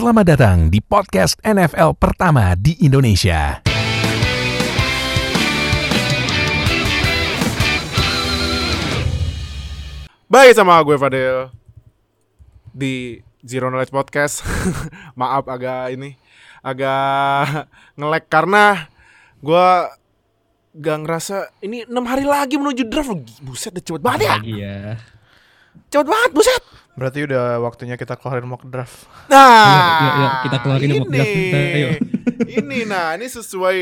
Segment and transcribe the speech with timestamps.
[0.00, 3.60] Selamat datang di podcast NFL pertama di Indonesia.
[10.24, 11.52] Baik sama gue Fadil
[12.72, 14.40] di Zero Knowledge Podcast.
[15.20, 16.16] Maaf agak ini
[16.64, 17.68] agak
[18.00, 18.88] ngelek karena
[19.44, 19.68] gue
[20.80, 23.44] gak ngerasa ini enam hari lagi menuju draft.
[23.44, 24.32] Buset, udah cepet banget ya.
[24.40, 24.96] lagi ya.
[25.90, 26.62] Cepet banget, buset.
[26.94, 29.10] Berarti udah waktunya kita keluarin mock draft.
[29.26, 31.92] Nah, yuk, yuk, kita keluarin mock draft kita, yuk.
[32.62, 33.78] ini nah, ini sesuai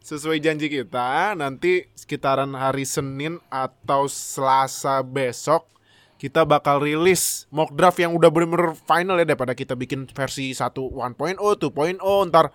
[0.00, 5.68] sesuai janji kita nanti sekitaran hari Senin atau Selasa besok
[6.16, 10.72] kita bakal rilis mock draft yang udah bener-bener final ya daripada kita bikin versi 1
[10.72, 12.52] 1.0, 2.0, ntar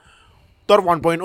[0.66, 1.22] ntar 1.0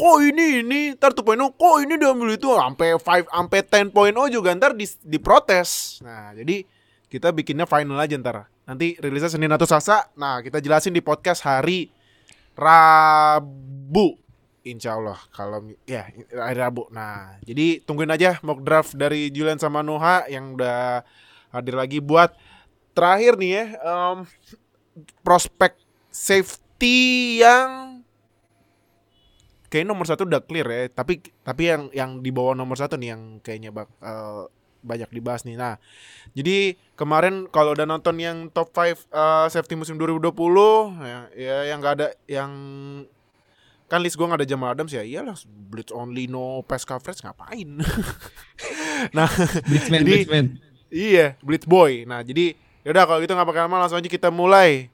[0.00, 3.60] kok ini ini ntar 2.0 kok ini diambil itu sampai 5 sampai
[3.90, 5.98] 10.0 juga ntar di, diprotes.
[6.02, 6.62] Nah, jadi
[7.10, 8.46] kita bikinnya final aja ntar.
[8.64, 10.06] Nanti rilisnya Senin atau Selasa.
[10.14, 11.90] Nah, kita jelasin di podcast hari
[12.54, 14.14] Rabu.
[14.62, 16.86] Insya Allah kalau ya hari Rabu.
[16.94, 21.02] Nah, jadi tungguin aja mock draft dari Julian sama Noha yang udah
[21.50, 22.30] hadir lagi buat
[22.94, 24.18] terakhir nih ya em,
[25.26, 25.74] prospek
[26.10, 28.02] safety yang
[29.70, 33.14] kayak nomor satu udah clear ya tapi tapi yang yang di bawah nomor satu nih
[33.14, 34.44] yang kayaknya bak, eh,
[34.80, 35.76] banyak dibahas nih nah
[36.32, 40.32] jadi kemarin kalau udah nonton yang top 5 eh, safety musim 2020
[41.04, 42.50] ya, ya yang nggak ada yang
[43.90, 47.66] kan list gue nggak ada Jamal Adams ya iyalah blitz only no pass coverage ngapain
[49.16, 49.26] nah
[49.66, 50.46] Blitzman, Jadi- Blitzman.
[50.90, 52.02] Iya, Blitz Boy.
[52.02, 54.90] Nah, jadi yaudah kalau gitu nggak pakai lama langsung aja kita mulai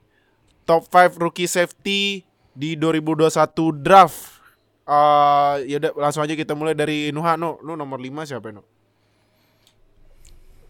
[0.61, 2.21] top 5 rookie safety
[2.53, 3.33] di 2021
[3.81, 4.37] draft.
[4.85, 7.57] Eh yaudah langsung aja kita mulai dari Nuha no.
[7.65, 8.61] Lu nomor 5 siapa no?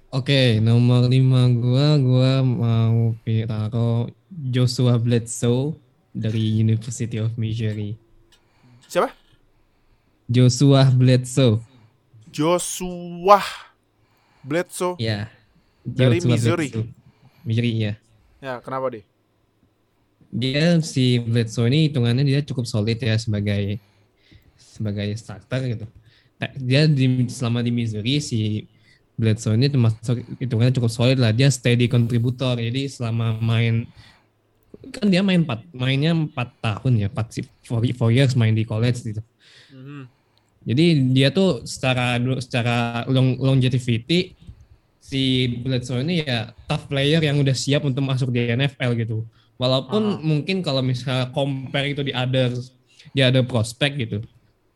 [0.08, 3.12] Oke, nomor 5 gua gua mau
[3.44, 5.76] taruh Joshua Bledsoe
[6.16, 8.00] dari University of Missouri.
[8.88, 9.12] Siapa?
[10.32, 11.60] Joshua Bledsoe.
[12.32, 13.44] Joshua
[14.48, 14.96] Bledsoe.
[14.96, 15.28] Ya.
[15.84, 16.68] Dari Joshua Missouri.
[16.72, 16.88] Bledsoe.
[17.44, 17.94] Missouri ya.
[18.40, 19.04] Ya, kenapa deh?
[20.32, 23.84] Dia si Bledsoe ini hitungannya dia cukup solid ya sebagai
[24.56, 25.86] sebagai starter gitu.
[26.40, 28.64] Nah, Dia di, selama di Missouri si
[29.18, 31.34] Bledsoe ini termasuk hitungannya cukup solid lah.
[31.34, 32.62] Dia steady kontributor.
[32.62, 33.90] Jadi selama main
[34.94, 39.02] kan dia main 4 mainnya 4 tahun ya, 4 sih, 4 years main di college
[39.02, 39.22] gitu.
[39.74, 40.02] Mhm.
[40.68, 40.86] Jadi
[41.18, 44.38] dia tuh secara secara long, longevity
[45.02, 49.24] si Bledsoe ini ya tough player yang udah siap untuk masuk di NFL gitu.
[49.58, 50.20] Walaupun Ah.
[50.22, 52.54] mungkin kalau misalnya compare itu di other
[53.16, 54.22] di other prospect gitu.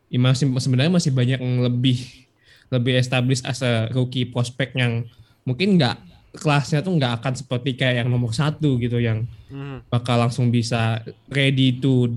[0.10, 2.26] Ya masih sebenarnya masih banyak yang lebih
[2.72, 5.04] lebih established as a rookie prospect yang
[5.44, 6.00] mungkin nggak
[6.32, 9.92] kelasnya tuh nggak akan seperti kayak yang nomor satu gitu yang Mhm.
[9.92, 12.08] bakal langsung bisa ready to,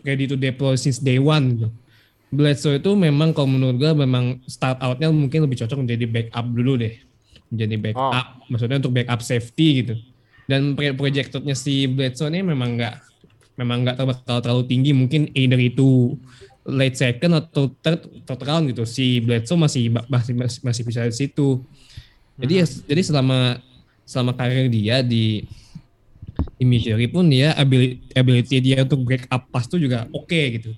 [0.00, 1.68] ready to deploy since day one gitu.
[2.26, 6.74] Bledsoe itu memang kalau menurut gue memang start outnya mungkin lebih cocok menjadi backup dulu
[6.74, 6.96] deh
[7.46, 9.94] menjadi backup maksudnya untuk backup safety gitu
[10.50, 12.94] dan pro- projectednya si Bledsoe ini memang nggak
[13.54, 16.18] memang nggak terlalu, terlalu tinggi mungkin either itu
[16.66, 21.62] late second atau third, third round gitu si Bledsoe masih masih masih, bisa di situ
[22.36, 23.62] jadi ya- jadi selama
[24.06, 25.46] selama karir dia di
[26.56, 30.72] di Missouri pun dia ability, ability dia untuk break up pass tuh juga oke gitu.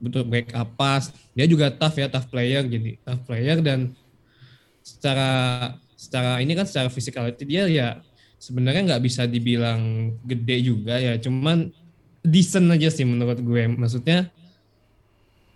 [0.00, 3.92] Untuk break up pass, dia juga tough ya, tough player jadi tough player dan
[4.82, 5.30] secara
[5.94, 7.88] secara ini kan secara physicality dia ya
[8.40, 11.68] sebenarnya nggak bisa dibilang gede juga ya, cuman
[12.24, 13.62] decent aja sih menurut gue.
[13.68, 14.32] Maksudnya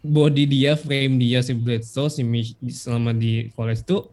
[0.04, 4.12] body dia, frame dia si Bledsoe si Mich- selama di college tuh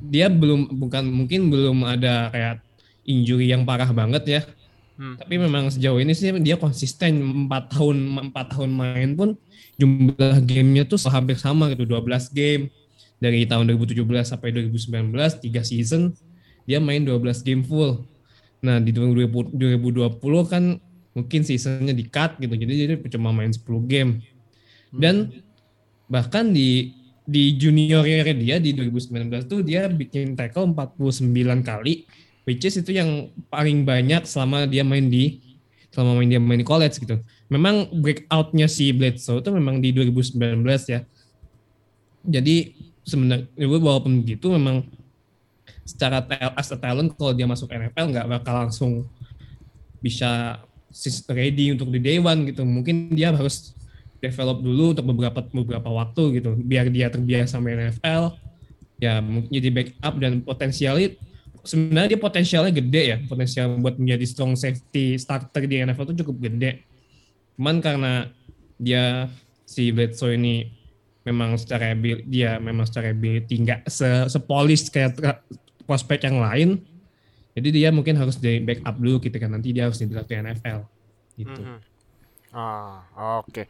[0.00, 2.56] dia belum bukan mungkin belum ada kayak
[3.04, 4.40] injury yang parah banget ya.
[4.96, 5.16] Hmm.
[5.16, 7.96] Tapi memang sejauh ini sih dia konsisten 4 tahun
[8.32, 9.34] 4 tahun main pun
[9.76, 12.68] jumlah gamenya tuh hampir sama gitu 12 game
[13.20, 16.12] dari tahun 2017 sampai 2019 3 season
[16.64, 18.04] dia main 12 game full.
[18.60, 20.64] Nah di 2020 2020 kan
[21.10, 24.22] mungkin seasonnya di cut gitu jadi jadi cuma main 10 game
[24.94, 25.30] dan
[26.10, 26.94] bahkan di
[27.30, 31.30] di juniornya dia di 2019 tuh dia bikin tackle 49
[31.62, 32.02] kali
[32.48, 35.38] which is itu yang paling banyak selama dia main di
[35.94, 37.18] selama main dia main di college gitu.
[37.50, 41.02] Memang breakoutnya si Bledsoe itu memang di 2019 ya.
[42.26, 44.86] Jadi sebenarnya walaupun gitu memang
[45.82, 46.22] secara
[46.54, 48.92] as a talent kalau dia masuk NFL nggak bakal langsung
[49.98, 50.62] bisa
[51.30, 52.62] ready untuk di day one gitu.
[52.62, 53.74] Mungkin dia harus
[54.20, 58.36] develop dulu untuk beberapa beberapa waktu gitu biar dia terbiasa sama NFL
[59.00, 61.16] ya jadi backup dan potensialnya
[61.64, 66.36] sebenarnya dia potensialnya gede ya, potensial buat menjadi strong safety starter di NFL itu cukup
[66.48, 66.84] gede.
[67.56, 68.28] Cuman karena
[68.80, 69.28] dia
[69.68, 70.72] si Bledsoe ini
[71.24, 75.20] memang secara abil, dia memang secara ability nggak se sepolis kayak
[75.84, 76.70] prospek yang lain.
[77.52, 80.80] Jadi dia mungkin harus jadi backup dulu ketika nanti dia harus di draft di NFL
[81.36, 81.60] gitu.
[81.60, 81.78] Mhm.
[82.50, 83.06] Ah,
[83.46, 83.62] oke.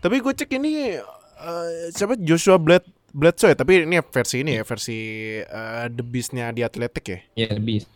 [0.00, 2.84] Tapi gue cek ini eh, siapa Joshua Bled
[3.16, 4.98] Bledsoe ya, tapi ini versi ini ya, versi
[5.40, 7.18] eh, The Beast-nya di Atletik ya.
[7.32, 7.88] Ya lebih.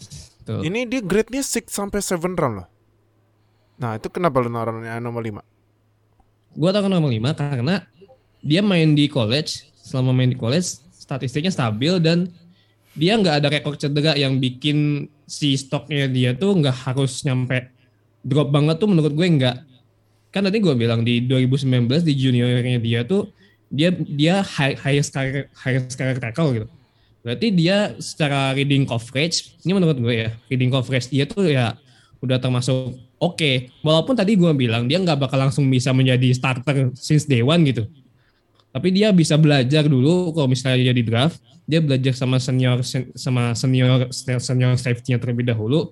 [0.49, 0.65] Tuh.
[0.65, 2.69] Ini dia grade-nya 6 sampai 7 round loh.
[3.81, 5.41] Nah, itu kenapa lu naruhnya nomor 5?
[6.57, 7.85] Gue tau nomor 5 karena
[8.41, 12.33] dia main di college, selama main di college statistiknya stabil dan
[12.97, 17.71] dia nggak ada rekor cedera yang bikin si stoknya dia tuh nggak harus nyampe
[18.25, 19.57] drop banget tuh menurut gue nggak.
[20.31, 23.31] Kan tadi gue bilang di 2019 di juniornya dia tuh
[23.71, 26.67] dia dia high, highest career highest career tackle gitu.
[27.21, 31.77] Berarti dia secara reading coverage, ini menurut gue ya, reading coverage dia tuh ya
[32.25, 33.51] udah termasuk oke.
[33.85, 37.85] Walaupun tadi gue bilang dia nggak bakal langsung bisa menjadi starter since day one gitu.
[38.71, 42.81] Tapi dia bisa belajar dulu kalau misalnya dia di draft, dia belajar sama senior
[43.19, 45.91] sama senior senior safety-nya terlebih dahulu.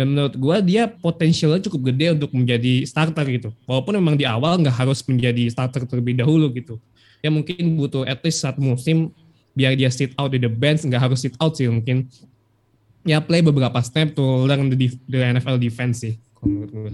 [0.00, 3.52] Dan menurut gue dia potensialnya cukup gede untuk menjadi starter gitu.
[3.68, 6.80] Walaupun memang di awal nggak harus menjadi starter terlebih dahulu gitu.
[7.20, 9.12] Ya mungkin butuh at least satu musim
[9.52, 12.08] biar dia sit out di the bench, nggak harus sit out sih mungkin.
[13.04, 16.16] Ya play beberapa snap to learn the, def- the NFL defense sih.
[16.40, 16.92] menurut gue.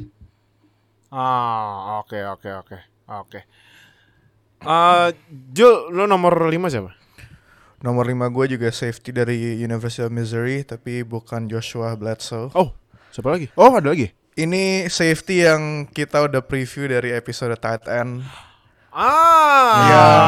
[1.15, 2.77] Ah, oke oke oke.
[3.07, 3.41] Oke.
[4.67, 5.09] Eh,
[5.55, 6.91] Jul, lu nomor 5 siapa?
[7.87, 12.51] Nomor 5 gue juga safety dari University of Missouri tapi bukan Joshua Bledsoe.
[12.59, 12.75] Oh,
[13.17, 13.49] siapa lagi?
[13.57, 14.13] Oh, ada lagi.
[14.37, 18.21] Ini safety yang kita udah preview dari episode tight end
[18.93, 20.25] Ah, Yang-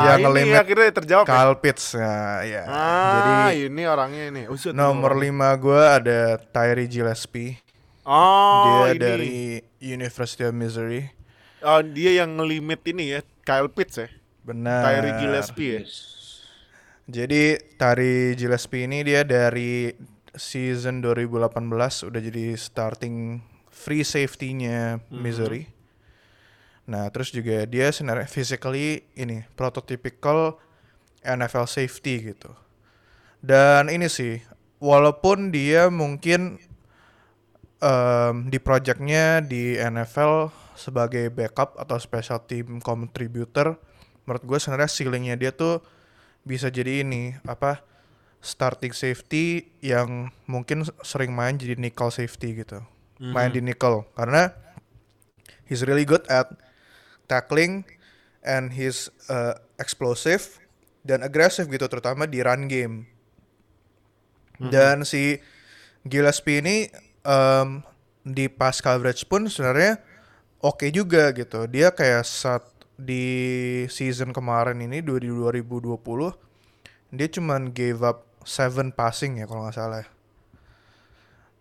[0.00, 1.24] yang ini ngelimit akhirnya terjawab.
[1.24, 1.28] ya?
[1.28, 2.62] Kyle Pitts ya, ya.
[2.64, 4.42] Ah, Jadi ini orangnya ini.
[4.48, 7.60] Usut, nomor 5 gue ada Tyree Gillespie.
[8.04, 9.00] Oh, Dia ini.
[9.00, 9.36] dari
[9.82, 11.04] University of Missouri.
[11.60, 14.08] Oh, dia yang ngelimit ini ya, Kyle Pitts ya.
[14.46, 14.80] Benar.
[14.80, 15.82] Tyree Gillespie ya.
[17.06, 17.42] Jadi
[17.76, 19.92] Tari Gillespie ini dia dari
[20.36, 21.50] season 2018
[22.08, 23.40] udah jadi starting
[23.72, 25.68] free safety-nya Missouri.
[26.86, 30.56] Nah, terus juga dia sebenarnya physically ini prototypical
[31.26, 32.54] NFL safety gitu.
[33.42, 34.38] Dan ini sih,
[34.78, 36.62] walaupun dia mungkin
[37.82, 43.76] em, di projectnya di NFL sebagai backup atau special team contributor,
[44.24, 45.82] menurut gue sebenarnya ceilingnya dia tuh
[46.46, 47.82] bisa jadi ini apa
[48.40, 52.82] starting safety yang mungkin sering main jadi nickel safety gitu,
[53.34, 54.52] main di nickel karena
[55.66, 56.52] he's really good at
[57.26, 57.82] tackling
[58.46, 60.62] and he's uh, explosive
[61.02, 63.10] dan agresif gitu terutama di run game.
[64.56, 65.36] Dan si
[66.06, 66.76] Gillespie ini
[67.26, 67.82] em,
[68.24, 70.00] di pass coverage pun sebenarnya
[70.62, 71.66] oke juga gitu.
[71.68, 72.64] Dia kayak saat
[72.96, 75.76] di season kemarin ini 2020
[77.12, 80.06] dia cuman gave up 7 passing ya kalau nggak salah.
[80.06, 80.08] ya.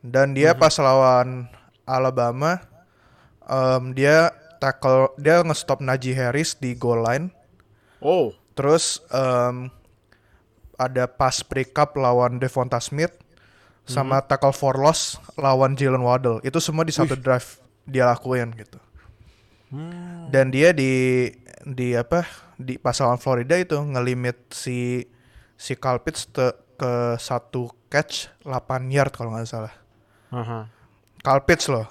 [0.05, 1.49] Dan dia pas lawan
[1.89, 2.61] Alabama
[3.49, 4.29] em, dia
[4.61, 7.33] tackle dia nge-stop Najee Harris di goal line.
[8.05, 9.73] Oh, Terus em,
[10.77, 13.11] ada pas break up lawan Devonta Smith
[13.85, 16.41] sama tackle for loss lawan Jalen Waddle.
[16.45, 18.77] Itu semua di satu drive dia lakuin gitu.
[20.29, 21.27] Dan dia di
[21.65, 22.25] di apa
[22.61, 25.01] di pas lawan Florida itu ngelimit si
[25.57, 29.73] si te- ke satu catch 8 yard kalau nggak salah.
[30.29, 30.67] aha,
[31.19, 31.87] Kyle Pitts loh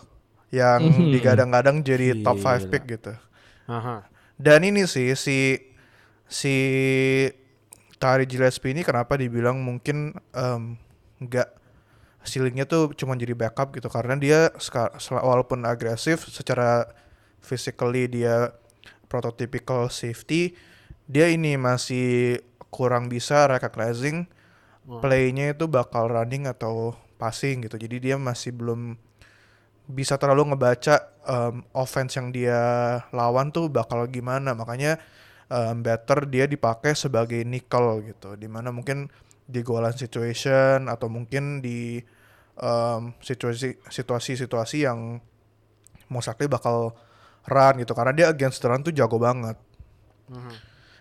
[0.52, 1.10] yang Mhm.
[1.10, 2.70] digadang-gadang jadi top 5 Gila.
[2.70, 3.12] pick gitu.
[3.66, 4.04] aha.
[4.36, 5.56] Dan ini sih si
[6.24, 6.54] si
[7.96, 10.76] Tari Gillespie ini kenapa dibilang mungkin em,
[11.18, 11.48] nggak
[12.22, 14.40] ceilingnya tuh cuma jadi backup gitu karena dia
[15.10, 16.88] walaupun agresif secara
[17.40, 18.52] physically dia
[19.06, 20.56] prototypical safety
[21.04, 24.24] dia ini masih kurang bisa recognizing
[24.84, 27.80] playnya itu bakal running atau passing gitu.
[27.80, 28.96] Jadi dia masih belum
[29.88, 32.60] bisa terlalu ngebaca em, offense yang dia
[33.12, 34.52] lawan tuh bakal gimana.
[34.52, 35.00] Makanya
[35.48, 38.36] em, better dia dipakai sebagai nickel gitu.
[38.36, 39.08] Di mana mungkin
[39.44, 42.00] di goal line situation atau mungkin di
[42.60, 45.20] em, situasi situasi situasi yang
[46.12, 46.92] likely bakal
[47.48, 47.96] run gitu.
[47.96, 49.56] Karena dia against the run tuh jago banget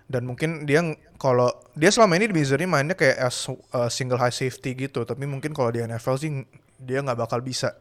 [0.05, 0.83] dan mungkin dia
[1.15, 5.23] kalau dia selama ini di Missouri mainnya kayak as uh, single high safety gitu tapi
[5.23, 6.31] mungkin kalau di NFL sih
[6.77, 7.71] dia nggak bakal bisa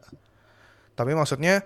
[0.93, 1.65] tapi maksudnya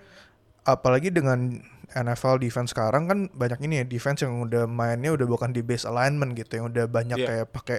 [0.62, 5.50] apalagi dengan NFL defense sekarang kan banyak ini ya defense yang udah mainnya udah bukan
[5.50, 7.26] di base alignment gitu yang udah banyak Iya.
[7.26, 7.78] kayak pakai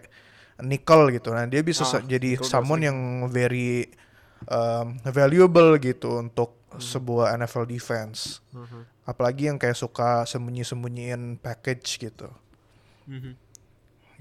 [0.59, 1.29] nickel gitu.
[1.31, 2.97] Nah dia bisa Ah, jadi someone yang
[3.29, 3.85] very
[4.45, 6.77] um, valuable gitu untuk Hmm.
[6.77, 8.45] sebuah NFL defense.
[9.01, 12.29] Apalagi yang kayak suka sembunyi-sembunyiin package gitu.
[13.09, 13.33] Mhm.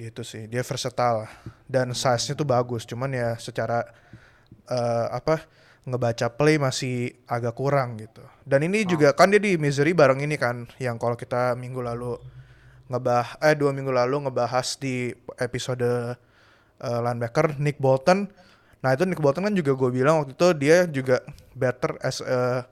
[0.01, 0.49] Gitu sih.
[0.49, 1.29] Dia versatile
[1.69, 2.89] dan size-nya tuh bagus.
[2.89, 3.85] Cuman ya secara
[4.71, 5.45] eh, apa
[5.85, 8.25] ngebaca play masih agak kurang gitu.
[8.45, 12.17] Dan ini juga kan dia di Missouri bareng ini kan yang kalau kita minggu lalu
[12.89, 16.17] ngebah eh dua minggu lalu ngebahas di episode
[16.81, 18.29] eh, linebacker Nick Bolton.
[18.79, 21.17] Nah itu Nick Bolton kan juga gue bilang waktu itu dia juga
[21.59, 22.63] better as a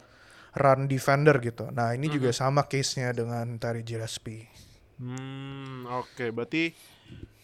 [0.54, 1.68] run defender gitu.
[1.74, 4.65] Nah ini juga sama case-nya dengan Terry Gillespie.
[4.96, 6.32] Hmm, oke.
[6.32, 6.72] Berarti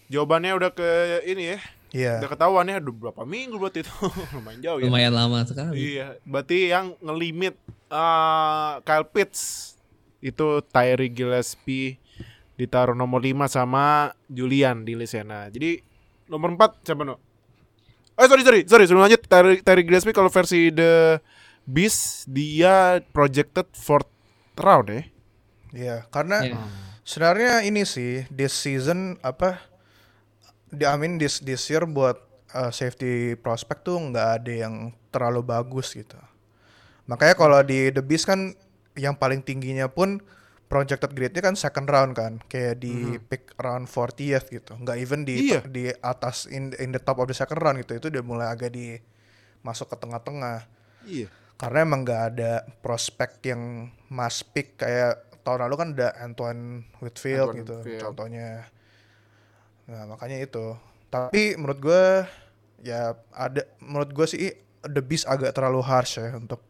[0.08, 0.88] jawabannya udah ke
[1.28, 1.58] ini ya.
[1.92, 2.14] Iya.
[2.24, 2.80] Udah ketahuan ya.
[2.80, 3.92] Udah berapa minggu berarti itu.
[4.36, 4.84] Lumayan jauh ya.
[4.88, 5.76] Lumayan lama sekali.
[5.76, 7.54] Iya, berarti yang ngelimit
[7.92, 9.72] eh Kyle Pitts
[10.24, 12.00] itu Tyree Gillespie
[12.56, 15.50] ditaruh nomor 5 sama Julian di Lisena.
[15.52, 15.82] Jadi
[16.30, 17.20] nomor 4 siapa no?
[18.16, 21.18] Eh sorry sorry sorry sebelum lanjut Tyree, Tyree Gillespie kalau versi The
[21.62, 24.08] Beast dia projected fourth
[24.56, 25.02] round ya.
[25.72, 26.56] Iya, karena Iya.
[27.02, 29.58] Sebenarnya ini sih this season apa
[30.72, 32.16] di I mean this this year buat
[32.54, 34.74] uh, safety prospect tuh nggak ada yang
[35.12, 36.16] terlalu bagus gitu.
[37.04, 38.56] Makanya kalau di The Beast kan
[38.96, 40.22] yang paling tingginya pun
[40.72, 44.72] projected grade-nya kan second round kan, kayak di pick round 40th gitu.
[44.80, 45.60] Nggak even di Iya.
[45.68, 48.00] di atas in in the top of the second round gitu.
[48.00, 48.96] Itu udah mulai agak di
[49.60, 50.64] masuk ke tengah-tengah
[51.04, 51.28] Iya.
[51.60, 56.62] karena emang nggak ada prospek yang must pick kayak tahun lalu kan ada Antoine
[56.98, 58.02] Whitfield Antoine gitu Whitfield.
[58.02, 58.48] contohnya
[59.84, 60.74] nah makanya itu
[61.08, 62.04] tapi menurut gue
[62.80, 64.50] ya ada menurut gue sih
[64.82, 66.62] the beast agak terlalu harsh ya untuk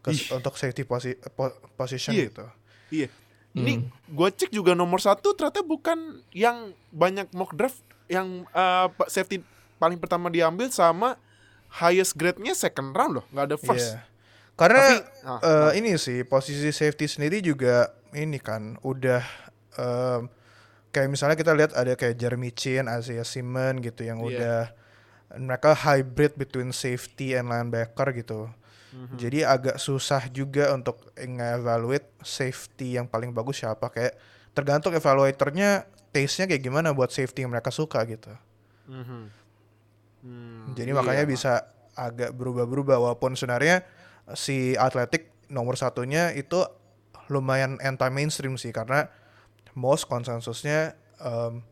[0.00, 2.24] kes- untuk safety posi- po- position Iya.
[2.26, 2.46] gitu
[2.90, 3.08] Iya.
[3.52, 5.98] Ini gue cek juga nomor satu ternyata bukan
[6.30, 9.42] yang banyak mock draft yang eh, pa- safety
[9.76, 11.18] paling pertama diambil sama
[11.72, 13.90] highest grade-nya second round loh, nggak ada first.
[13.90, 14.02] Iya.
[14.54, 19.22] Karena Tapi- ah, eh, ini sih posisi safety sendiri juga ini kan udah
[19.74, 20.26] em,
[20.90, 24.26] kayak misalnya kita lihat ada kayak Jeremy Chin, Isaiah Simon gitu yang Iya.
[24.26, 24.58] udah
[25.38, 28.50] mereka hybrid between safety and linebacker gitu.
[28.90, 29.14] Mhm.
[29.14, 34.18] Jadi agak susah juga untuk nge-evaluate safety yang paling bagus siapa kayak
[34.50, 38.34] tergantung evaluatornya taste-nya kayak gimana buat safety yang mereka suka gitu.
[38.90, 39.22] Mhm.
[40.20, 41.30] Hmm, Jadi iya, makanya Mak.
[41.30, 41.52] bisa
[41.94, 43.86] agak berubah-berubah walaupun sebenarnya
[44.34, 46.60] si atletik nomor satunya itu
[47.30, 49.06] lumayan anti mainstream sih karena
[49.72, 51.62] most konsensusnya em,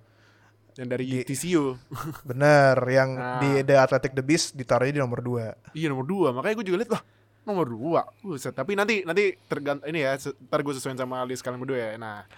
[0.74, 1.74] yang dari di- TCU.
[2.30, 3.42] bener yang Nah.
[3.42, 6.78] di The Athletic The Beast ditaruhnya di nomor 2 iya nomor dua, makanya gue juga
[6.78, 7.02] lihat lah
[7.42, 8.04] nomor dua.
[8.20, 11.90] Buset, tapi nanti nanti tergant ini ya, ntar gue sesuaiin sama list kalian berdua ya.
[11.96, 12.28] Nah,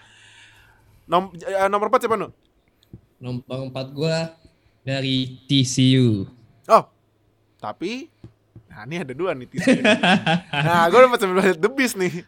[1.03, 2.31] nom eh, nomor empat siapa nu?
[3.19, 4.33] Nomor 4 gua
[4.81, 6.25] dari TCU.
[6.65, 6.83] Oh,
[7.59, 8.07] tapi
[8.65, 9.83] nah ini ada dua nih TCU.
[10.65, 12.23] nah, gue dapat lihat The Beast nih.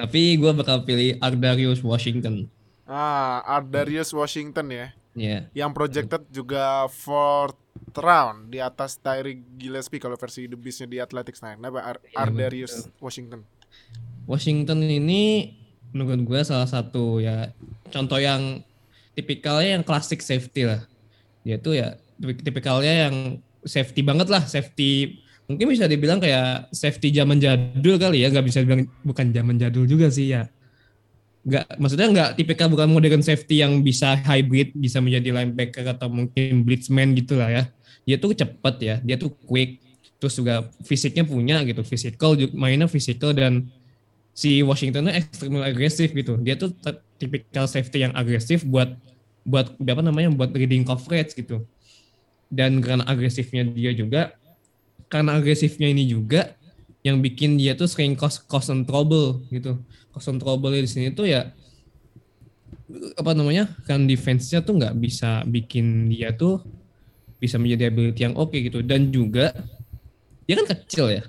[0.00, 2.48] Tapi gua bakal pilih Ardarius Washington.
[2.88, 4.86] Ah, Ardarius Washington ya.
[5.12, 5.38] Ya.
[5.52, 7.58] Yang projected juga fourth
[7.92, 11.42] round di atas Tyree Gillespie kalau versi The Beast-nya di Athletics.
[11.42, 13.42] Nah, kenapa Ar- Iya, Ardarius Washington?
[14.24, 15.54] Washington ini
[15.90, 17.50] menurut gue salah satu ya
[17.90, 18.62] contoh yang
[19.18, 20.86] tipikalnya yang klasik safety lah.
[21.42, 23.16] Dia tuh ya tipik- tipikalnya yang
[23.66, 25.18] safety banget lah, safety
[25.50, 29.82] mungkin bisa dibilang kayak safety zaman jadul kali ya, nggak bisa bilang bukan zaman jadul
[29.82, 30.46] juga sih ya.
[31.42, 36.62] Nggak, maksudnya nggak tipikal bukan modern safety yang bisa hybrid, bisa menjadi linebacker atau mungkin
[36.62, 37.62] blitzman gitu lah ya.
[38.06, 39.82] Dia tuh cepet ya, dia tuh quick,
[40.22, 43.66] terus juga fisiknya punya gitu, physical, mainnya physical dan
[44.30, 46.38] si Washington tuh ekstremal agresif gitu.
[46.38, 46.70] Dia tuh
[47.18, 48.94] tipikal safety yang agresif buat
[49.42, 51.66] buat apa namanya buat reading coverage gitu.
[52.50, 54.34] Dan karena agresifnya dia juga,
[55.10, 56.54] karena agresifnya ini juga
[57.02, 59.76] yang bikin dia tuh sering cause, cause and trouble gitu.
[60.14, 61.50] Cause and trouble di sini tuh ya
[63.14, 66.58] apa namanya kan defense-nya tuh nggak bisa bikin dia tuh
[67.38, 69.54] bisa menjadi ability yang oke gitu dan juga
[70.44, 71.22] dia kan kecil ya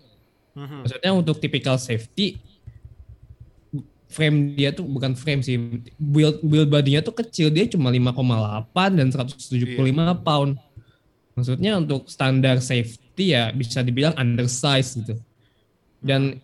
[0.56, 0.84] Mhm.
[0.84, 2.40] Maksudnya untuk typical safety
[4.12, 5.56] frame dia tuh bukan frame sih
[5.96, 10.60] build build bodinya tuh kecil dia cuma 5,8 dan 175 pound.
[11.40, 15.16] Maksudnya untuk standar safety ya bisa dibilang undersize gitu.
[16.02, 16.42] Dan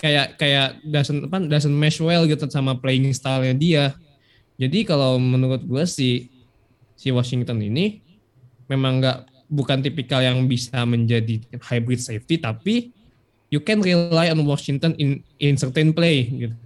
[0.00, 3.84] kayak kayak doesn't apa doesn't mesh well gitu sama playing style-nya dia.
[4.56, 6.32] Jadi kalau menurut gue si
[6.96, 8.02] si Washington ini
[8.66, 9.18] memang nggak
[9.52, 12.90] bukan tipikal yang bisa menjadi hybrid safety tapi
[13.52, 16.56] you can rely on Washington in in certain play gitu.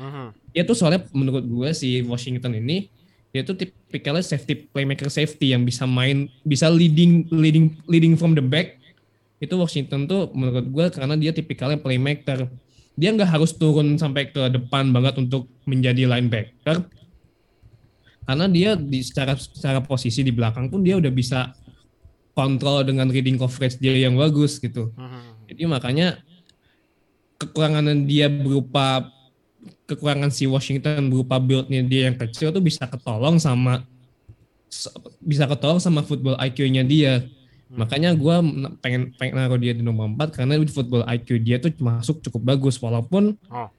[0.00, 0.26] Mhm.
[0.56, 2.88] Dia tuh soalnya menurut gue si Washington ini
[3.34, 8.44] dia tuh tipikalnya safety playmaker safety yang bisa main bisa leading leading leading from the
[8.44, 8.78] back.
[9.42, 12.46] Itu Washington tuh menurut gue karena dia tipikalnya playmaker.
[12.94, 16.86] Dia nggak harus turun sampai ke depan banget untuk menjadi linebacker.
[18.22, 21.50] Karena dia di secara secara posisi di belakang pun dia udah bisa
[22.34, 24.90] kontrol dengan reading coverage dia yang bagus gitu.
[24.94, 25.22] Mhm.
[25.44, 26.08] jadi makanya
[27.38, 29.06] kekurangan dia berupa
[29.88, 33.84] kekurangan si Washington berupa build-nya dia yang kecil tuh bisa ketolong sama
[35.22, 37.24] bisa ketolong sama football IQ-nya dia.
[37.74, 38.36] Makanya gue
[38.78, 42.54] pengen pengen naruh dia di nomor 4 karena di football IQ dia tuh masuk cukup
[42.54, 43.70] bagus walaupun Oh.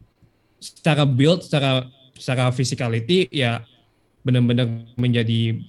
[0.60, 3.64] secara build, secara secara physicality ya
[4.26, 5.62] benar-benar menjadi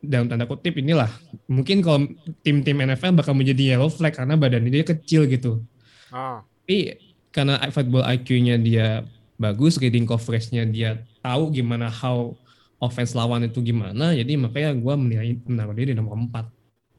[0.00, 1.08] dalam tanda kutip inilah
[1.44, 2.08] mungkin kalau
[2.40, 5.60] tim-tim NFL bakal menjadi yellow flag karena badan dia kecil gitu.
[6.08, 6.40] Ah.
[6.64, 6.96] Tapi
[7.30, 9.06] karena football IQ-nya dia
[9.40, 12.36] bagus, reading coverage-nya dia tahu gimana how
[12.76, 16.44] offense lawan itu gimana, jadi makanya gue menilai menaruh dia di nomor 4.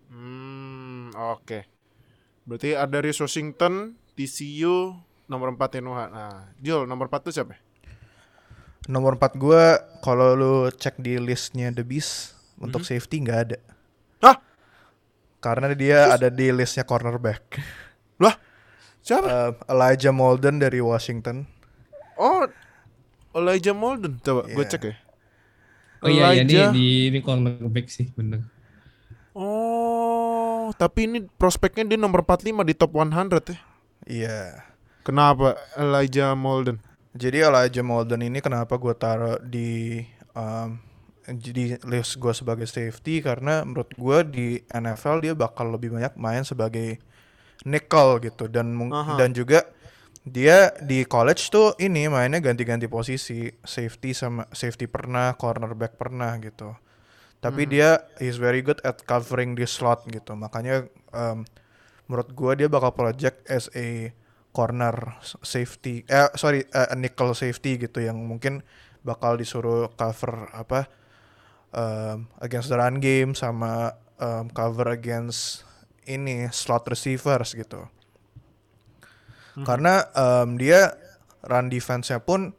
[0.10, 1.60] Hmm, oke.
[2.50, 4.98] Berarti ada Darius Washington, TCU,
[5.30, 6.06] nomor 4 Nuha.
[6.10, 7.58] Nah, Jul, nomor 4 tuh siapa?
[8.90, 9.64] Nomor 4 gue
[10.02, 13.58] kalau lu cek di listnya The Beast untuk safety nggak ada.
[14.26, 14.38] Hah?
[15.42, 17.62] Karena dia ada di listnya cornerback.
[18.22, 18.38] Lah,
[19.02, 19.26] siapa?
[19.30, 21.46] Eh, Elijah Molden dari Washington.
[22.22, 22.46] Oh,
[23.34, 24.22] Elijah Molden.
[24.22, 24.70] Coba gue Iya.
[24.70, 24.96] cek ya.
[26.02, 28.46] Oh iya, iya, ini di ini cornerback sih, bener.
[29.38, 33.58] Oh, tapi ini prospeknya dia nomor 45 di top 100 ya.
[34.06, 34.40] Iya.
[35.02, 36.78] Kenapa Elijah Molden?
[37.18, 40.02] Jadi Elijah Molden ini kenapa gue taruh di
[40.38, 40.78] um,
[41.26, 46.46] jadi list gue sebagai safety karena menurut gue di NFL dia bakal lebih banyak main
[46.46, 46.98] sebagai
[47.62, 49.22] nickel gitu dan Aha.
[49.22, 49.70] dan juga
[50.22, 53.50] dia di college tuh ini mainnya ganti-ganti posisi.
[53.66, 56.78] Safety sama safety pernah cornerback pernah gitu.
[57.42, 60.38] Tapi dia is very good at covering the slot gitu.
[60.38, 61.42] Makanya um,
[62.06, 64.14] menurut gua dia bakal project as a
[64.52, 68.62] corner safety eh sorry eh, a nickel safety gitu yang mungkin
[69.02, 70.92] bakal disuruh cover apa
[71.72, 75.64] um, against the run game sama um, cover against
[76.06, 77.88] ini slot receivers gitu
[79.68, 80.96] karena um, dia
[81.44, 82.56] run defense-nya pun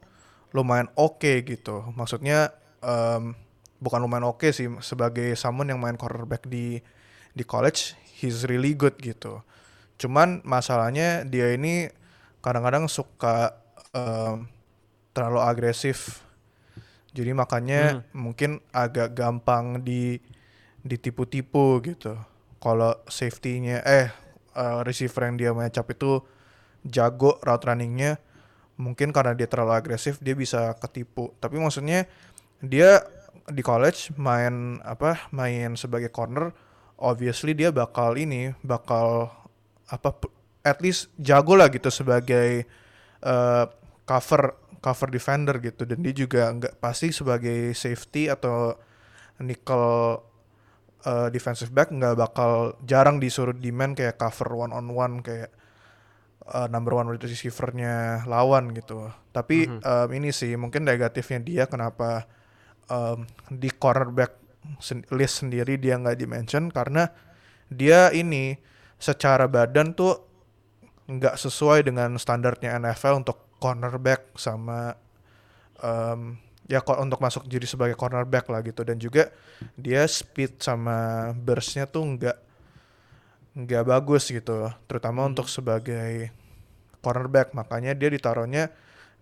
[0.53, 1.81] lumayan oke gitu.
[1.97, 2.53] Maksudnya
[2.85, 3.33] um,
[3.81, 6.79] bukan lumayan oke sih sebagai someone yang main cornerback di
[7.33, 9.41] di college, he's really good gitu.
[9.97, 11.89] Cuman masalahnya dia ini
[12.45, 13.57] kadang-kadang suka
[13.95, 14.45] um,
[15.17, 16.21] terlalu agresif.
[17.13, 20.17] Jadi makanya mungkin agak gampang di
[20.81, 22.17] ditipu-tipu gitu.
[22.57, 24.09] Kalau safety-nya eh
[24.57, 26.25] uh, receiver yang dia matchup itu
[26.87, 28.19] jago route runningnya
[28.77, 31.33] mungkin karena dia terlalu agresif dia bisa ketipu.
[31.37, 32.09] Tapi maksudnya
[32.63, 33.05] dia
[33.47, 36.55] di college main apa main sebagai corner
[36.95, 39.27] obviously dia bakal ini bakal
[39.91, 40.15] apa
[40.63, 42.65] at least jago lah gitu sebagai
[43.21, 43.65] eh,
[44.07, 44.43] cover
[44.79, 45.85] cover defender gitu.
[45.85, 48.73] Dan dia juga nggak pasti sebagai safety atau
[49.43, 49.85] nickel
[51.05, 55.51] eh, defensive back nggak bakal jarang disuruh di man kayak cover one on one kayak
[56.49, 59.07] uh, number one wide receiver-nya lawan gitu.
[59.31, 62.27] Tapi um, ini sih mungkin negatifnya dia kenapa
[62.91, 64.35] um, di cornerback
[64.79, 67.07] sen- list sendiri dia nggak dimention karena
[67.71, 68.55] dia ini
[68.99, 70.15] secara badan tuh
[71.07, 74.95] nggak sesuai dengan standarnya NFL untuk cornerback sama
[75.83, 79.27] um, ya kok untuk masuk jadi sebagai cornerback lah gitu dan juga
[79.75, 82.37] dia speed sama burstnya tuh nggak
[83.53, 86.33] nggak bagus gitu terutama untuk sebagai
[87.05, 88.73] cornerback makanya dia ditaruhnya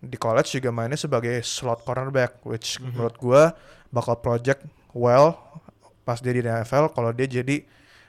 [0.02, 3.52] di college juga mainnya sebagai slot cornerback which menurut gua
[3.92, 4.64] bakal project
[4.96, 5.36] well
[6.02, 7.62] pas dia di NFL kalau dia jadi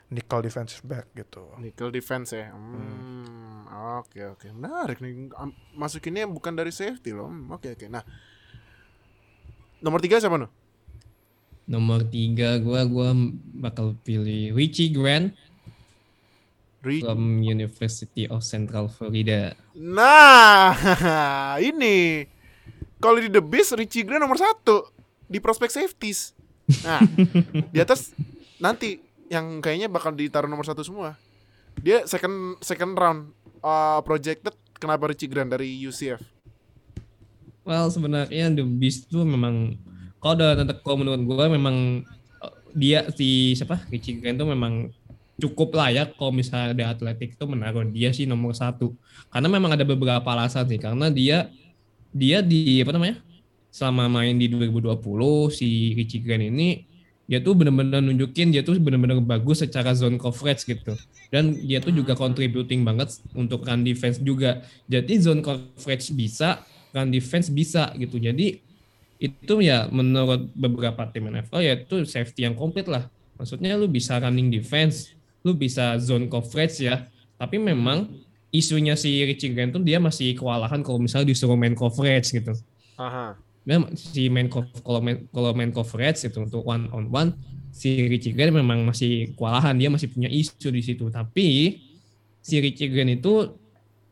[0.09, 2.53] nickel defensive back gitu Nickel defense ya.
[2.53, 3.65] Hmm,
[3.97, 4.45] oke oke.
[4.53, 5.33] Menarik nih.
[5.73, 7.33] Masukinnya bukan dari safety loh.
[7.33, 7.89] Hmm, Oke oke.
[7.89, 8.05] Nah,
[9.81, 10.45] nomor tiga siapa nu?
[11.63, 13.15] Nomor 3 gue gua
[13.55, 15.31] bakal pilih Richie Grant
[16.83, 19.55] Ri- from University of Central Florida.
[19.73, 20.75] Nah,
[21.71, 22.27] ini
[22.99, 24.91] kalau di The Beast Richie Grant nomor satu
[25.25, 26.35] di prospek safeties.
[26.83, 26.99] Nah,
[27.71, 28.11] di atas
[28.59, 28.99] nanti
[29.31, 31.15] yang kayaknya bakal ditaruh nomor satu semua.
[31.79, 33.31] Dia second second round
[33.63, 34.53] uh, projected.
[34.75, 36.19] Kenapa Richie Grant dari UCF?
[37.63, 39.79] Well sebenarnya The Beast tuh memang
[40.19, 40.35] kalau
[40.83, 42.03] kalau menurut gue memang
[42.43, 44.91] eh, dia si siapa Richie Grant tuh memang
[45.41, 48.93] cukup layak kalau misalnya di atletik tuh menaruh dia sih nomor satu.
[49.33, 51.49] Karena memang ada beberapa alasan sih karena dia
[52.13, 53.17] dia di apa namanya
[53.73, 55.01] selama main di 2020
[55.49, 56.85] si Richie Grant ini
[57.25, 60.93] dia tuh benar-benar nunjukin dia tuh benar-benar bagus secara zone coverage gitu.
[61.33, 64.61] Dan dia tuh juga contributing banget untuk run defense juga.
[64.85, 66.61] Jadi zone coverage bisa
[66.93, 68.21] run defense bisa gitu.
[68.21, 68.61] Jadi
[69.17, 73.07] itu ya menurut beberapa tim NFL ya itu safety yang komplit lah.
[73.39, 77.05] Maksudnya lu bisa running defense lu bisa zone coverage ya.
[77.37, 78.07] Tapi memang
[78.49, 82.55] isunya si Richie Grant tuh dia masih kewalahan kalau misalnya disuruh main coverage gitu.
[82.97, 83.35] Aha.
[83.63, 87.31] dia si main kalau main kalau main coverage itu untuk one on one
[87.73, 89.75] si Richie Grant memang masih kewalahan.
[89.75, 91.09] Dia masih punya isu di situ.
[91.09, 91.79] Tapi
[92.43, 93.55] si Richie Grant itu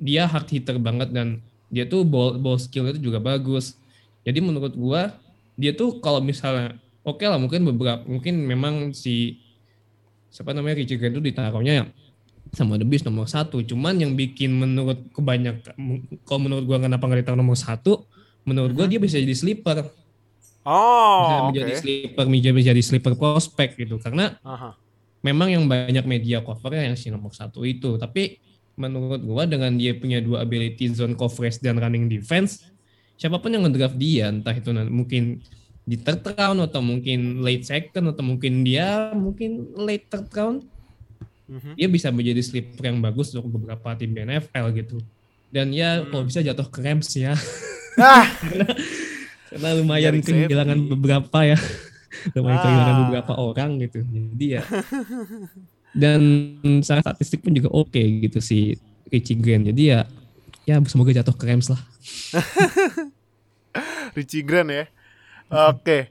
[0.01, 1.39] dia hard hitter banget dan
[1.69, 3.77] dia tuh ball ball skill itu juga bagus.
[4.25, 5.13] Jadi menurut gua
[5.55, 9.37] dia tuh kalau misalnya oke lah mungkin beberapa mungkin memang si
[10.31, 10.79] siapa namanya?
[10.79, 11.91] Richie Grant itu ditaruhnya
[12.55, 13.59] sama The Beast nomor satu.
[13.61, 15.75] Cuman yang bikin menurut kebanyakan
[16.23, 18.07] kalau menurut gua kenapa nggak ditaruh nomor satu
[18.47, 19.85] menurut gua dia bisa jadi sleeper.
[19.85, 19.99] Bisa
[20.61, 21.57] Oh, oke.
[21.57, 23.97] menjadi sleeper bisa menjadi sleeper prospek gitu.
[23.97, 24.77] Karena Aha.
[25.25, 27.97] memang yang banyak media covernya yang si nomor satu itu.
[27.97, 28.37] Tapi
[28.77, 32.71] menurut gua dengan dia punya dua ability zone coverage dan running defense
[33.21, 35.45] siapa pun yang ngedraft dia entah itu mungkin
[35.81, 40.59] di third round atau mungkin late second atau mungkin dia mungkin late third round
[41.45, 41.75] Mhm.
[41.75, 45.03] dia bisa menjadi sleeper yang bagus untuk beberapa tim di NFL gitu.
[45.51, 47.35] Dan ya kalau bisa jatuh ke Rams ya.
[47.99, 48.23] Ah,
[49.51, 50.91] karena lumayan Jaring kehilangan safety.
[50.95, 51.57] beberapa ya.
[52.39, 52.63] Lumayan Ah.
[52.63, 53.99] kehilangan beberapa orang gitu.
[53.99, 54.63] Jadi ya.
[55.91, 56.21] Dan
[56.79, 58.79] secara statistik pun juga oke gitu si
[59.11, 59.67] Richie Grant.
[59.67, 60.07] Jadi ya
[60.63, 61.83] ya semoga jatuh ke Rams lah.
[64.13, 64.85] Richie Grant ya.
[65.51, 66.09] Oke.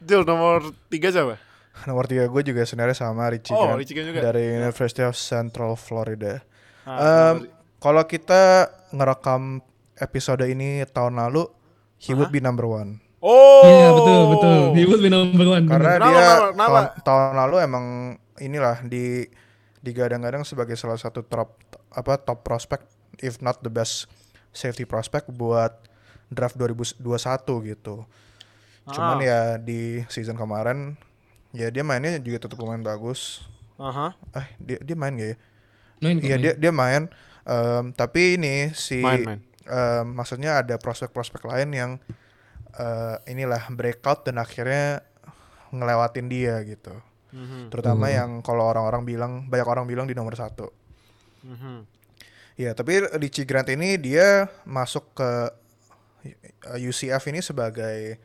[0.00, 1.38] Jul nomor tiga siapa?
[1.84, 4.20] Nomor tiga gue juga sebenarnya sama Richie Oh, Grant Richie Grant juga.
[4.24, 6.42] dari University of Central Florida.
[6.82, 7.46] Ah, Um,
[7.78, 9.62] kalau kita ngerekam
[9.96, 11.46] episode ini tahun lalu,
[11.96, 12.98] he would be number one.
[13.18, 13.62] Oh.
[13.62, 16.66] iya betul betul he would be number one Karena Kenapa, dia kenapa, kenapa?
[16.66, 17.84] tahun, tahun lalu emang
[18.36, 19.30] inilah di
[19.78, 21.54] digadang-gadang sebagai salah satu top
[21.90, 22.82] apa top prospect
[23.18, 24.10] if not the best
[24.50, 25.70] safety prospect buat
[26.28, 26.98] draft 2021
[27.64, 28.02] gitu.
[28.84, 29.22] Cuman Ah.
[29.22, 30.98] ya di season kemarin
[31.50, 33.46] ya dia mainnya juga tetap lumayan bagus.
[33.76, 34.14] Aha.
[34.34, 35.36] Eh dia dia main gak ya?
[36.00, 37.06] main Iya dia dia main
[37.42, 39.40] Em, tapi ini si Main, main.
[39.66, 41.90] em, maksudnya ada prospek-prospek lain yang
[42.72, 45.02] eh, inilah breakout dan akhirnya
[45.68, 46.94] ngelewatin dia gitu.
[47.30, 47.68] Mhm.
[47.68, 48.14] Terutama Hmm.
[48.14, 50.70] yang kalau orang-orang bilang banyak orang bilang di nomor satu.
[51.42, 51.82] Mhm.
[52.54, 55.30] Ya tapi Richie Grant ini dia masuk ke
[56.78, 58.22] UCF ini sebagai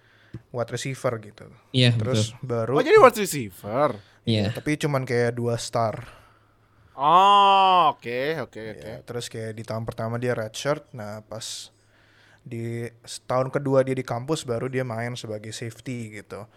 [0.51, 1.45] wide receiver gitu.
[1.71, 3.89] iya Terus betul baru Oh jadi wide receiver.
[4.27, 6.03] iya tapi cuman kayak dua star.
[6.97, 8.89] Oh, oke, oke, oke.
[8.89, 11.69] Ya, terus kayak di tahun pertama dia redshirt, nah pas
[12.41, 12.89] di
[13.29, 16.49] tahun kedua dia di kampus baru dia main sebagai safety gitu.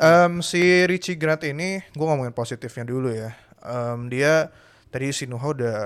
[0.00, 3.36] Em, si Richie Grant ini, gue ngomongin positifnya dulu ya.
[3.60, 4.48] Em, dia
[4.88, 5.78] tadi si Nuha udah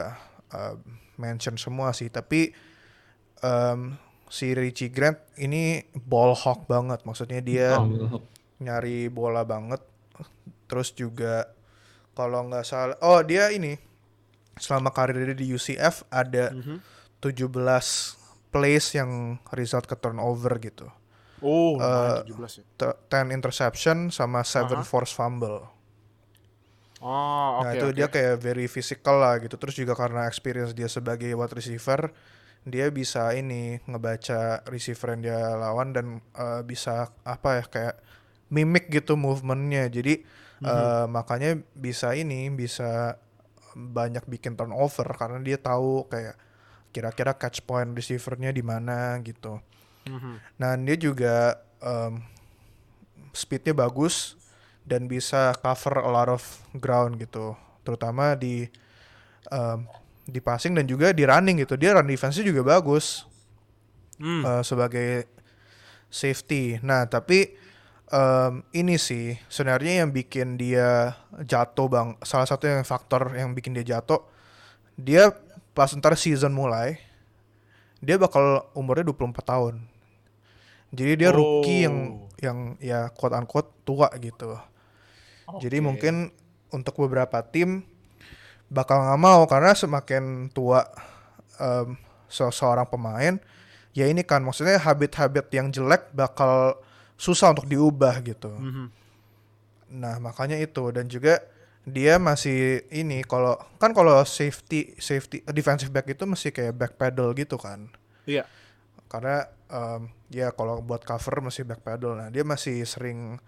[0.54, 0.76] em,
[1.18, 2.54] mention semua sih, tapi
[3.42, 8.20] em, si Richie Grant ini ball hawk banget, maksudnya dia Oh,
[8.58, 9.78] nyari bola banget.
[10.66, 11.46] Terus juga
[12.12, 13.76] kalau nggak salah, oh dia ini
[14.56, 16.80] selama karirnya di UCF ada Mhm.
[17.20, 18.16] 17
[18.48, 20.88] plays yang result ke turnover gitu.
[21.38, 21.84] Oh, Eh,
[22.24, 22.64] lumayan 17 ya.
[22.74, 24.82] T- 10 interception sama 7 Aha.
[24.82, 25.68] force fumble.
[26.98, 27.62] Oh, oke.
[27.62, 27.94] nah itu oke.
[27.94, 29.54] dia kayak very physical lah gitu.
[29.54, 32.08] Terus juga karena experience dia sebagai wide receiver,
[32.66, 37.96] dia bisa ini ngebaca receiver yang dia lawan dan eh, bisa apa ya kayak
[38.50, 39.86] mimik gitu movementnya.
[39.86, 40.26] Jadi
[40.66, 43.22] eh, makanya bisa ini bisa
[43.76, 46.34] banyak bikin turnover karena dia tahu kayak
[46.96, 49.60] kira-kira catch point receivernya di mana gitu.
[50.08, 50.34] Mhm.
[50.56, 52.24] Nah dia juga em,
[53.36, 54.34] speednya bagus
[54.88, 57.52] dan bisa cover a lot of ground gitu,
[57.84, 58.64] terutama di
[59.52, 59.84] em,
[60.26, 61.78] di passing dan juga di running gitu.
[61.78, 63.24] Dia run defense-nya juga bagus
[64.16, 64.42] Hmm.
[64.42, 65.28] eh, sebagai
[66.08, 66.80] safety.
[66.80, 67.52] Nah tapi
[68.06, 72.08] em, ini sih sebenarnya yang bikin dia jatuh bang.
[72.22, 74.24] Salah satu yang faktor yang bikin dia jatuh,
[74.94, 75.30] dia
[75.70, 76.96] pas ntar season mulai,
[78.00, 79.74] dia bakal umurnya 24 tahun.
[80.90, 82.30] Jadi dia rookie yang Oh.
[82.40, 84.54] yang ya quote unquote tua gitu.
[85.60, 85.84] Jadi Oke.
[85.84, 86.14] mungkin
[86.70, 87.84] untuk beberapa tim
[88.68, 90.82] bakal nggak mau karena semakin tua
[91.56, 91.94] em,
[92.26, 93.38] se- seorang pemain,
[93.92, 96.76] ya ini kan maksudnya habit-habit yang jelek bakal
[97.14, 98.50] susah untuk diubah gitu.
[98.50, 98.86] Mhm.
[99.96, 101.38] Nah makanya itu dan juga
[101.82, 107.30] dia masih ini kalau kan kalau safety safety defensive back itu masih kayak back pedal
[107.32, 107.88] gitu kan.
[108.24, 108.42] Iya.
[109.06, 113.38] karena um, ya kalau buat cover masih back pedal nah dia masih sering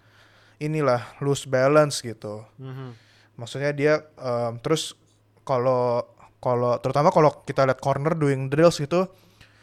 [0.55, 2.95] inilah loose balance gitu Mhm.
[3.35, 4.95] maksudnya dia um, terus
[5.43, 6.07] kalau
[6.39, 9.11] kalau terutama kalau kita lihat corner doing drills gitu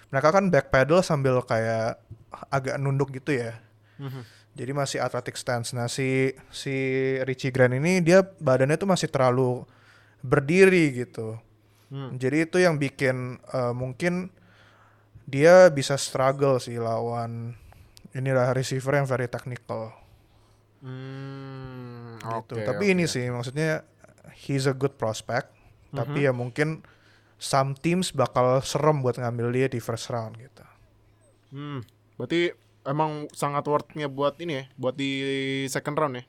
[0.09, 1.99] mereka kan back pedal sambil kayak
[2.49, 3.57] agak nunduk gitu ya
[3.97, 4.23] Mhm.
[4.53, 6.75] jadi masih athletic stance nah si si
[7.23, 9.65] Richie Grant ini dia badannya tuh masih terlalu
[10.21, 11.41] berdiri gitu
[11.87, 12.19] Hmm.
[12.19, 14.29] jadi itu yang bikin uh, mungkin
[15.23, 17.55] dia bisa struggle sih lawan
[18.11, 19.95] inilah receiver yang very technical
[20.83, 22.55] Hmm, gitu.
[22.55, 23.11] oke, Tapi ini oke.
[23.11, 23.83] sih maksudnya
[24.37, 25.51] he's a good prospect.
[25.96, 26.85] Tapi ya mungkin
[27.37, 30.64] some teams bakal serem buat ngambil dia di first round gitu.
[31.52, 31.80] Hmm,
[32.20, 32.52] berarti
[32.85, 35.11] emang sangat worth-nya buat ini ya, buat di
[35.68, 36.24] second round ya?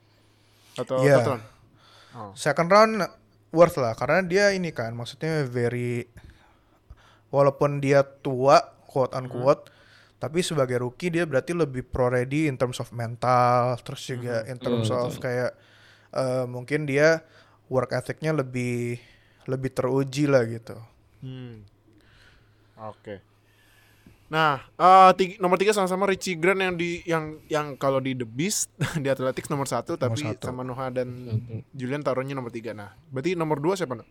[0.78, 1.16] Atau Iya.
[1.20, 1.44] third round?
[2.16, 2.32] Oh.
[2.32, 2.92] Second round
[3.52, 6.04] worth lah karena dia ini kan maksudnya very
[7.32, 9.72] walaupun dia tua quote unquote
[10.18, 14.58] tapi sebagai rookie dia berarti lebih pro ready in terms of mental terus juga in
[14.58, 15.50] terms Betul, of kayak
[16.12, 17.22] eh, mungkin dia
[17.70, 18.98] work ethicnya lebih
[19.48, 20.76] lebih teruji lah gitu.
[21.24, 21.64] Hmm.
[22.78, 23.24] Oke.
[24.28, 28.28] Nah, eh, tig- nomor tiga sama-sama Richie Grant yang di yang yang kalau di The
[28.28, 28.68] Beast
[29.02, 30.52] di Athletics nomor satu, tapi satu.
[30.52, 31.08] sama Noah dan
[31.72, 32.76] Julian taruhnya nomor tiga.
[32.76, 33.96] Nah, berarti nomor dua siapa?
[33.96, 34.08] Nak?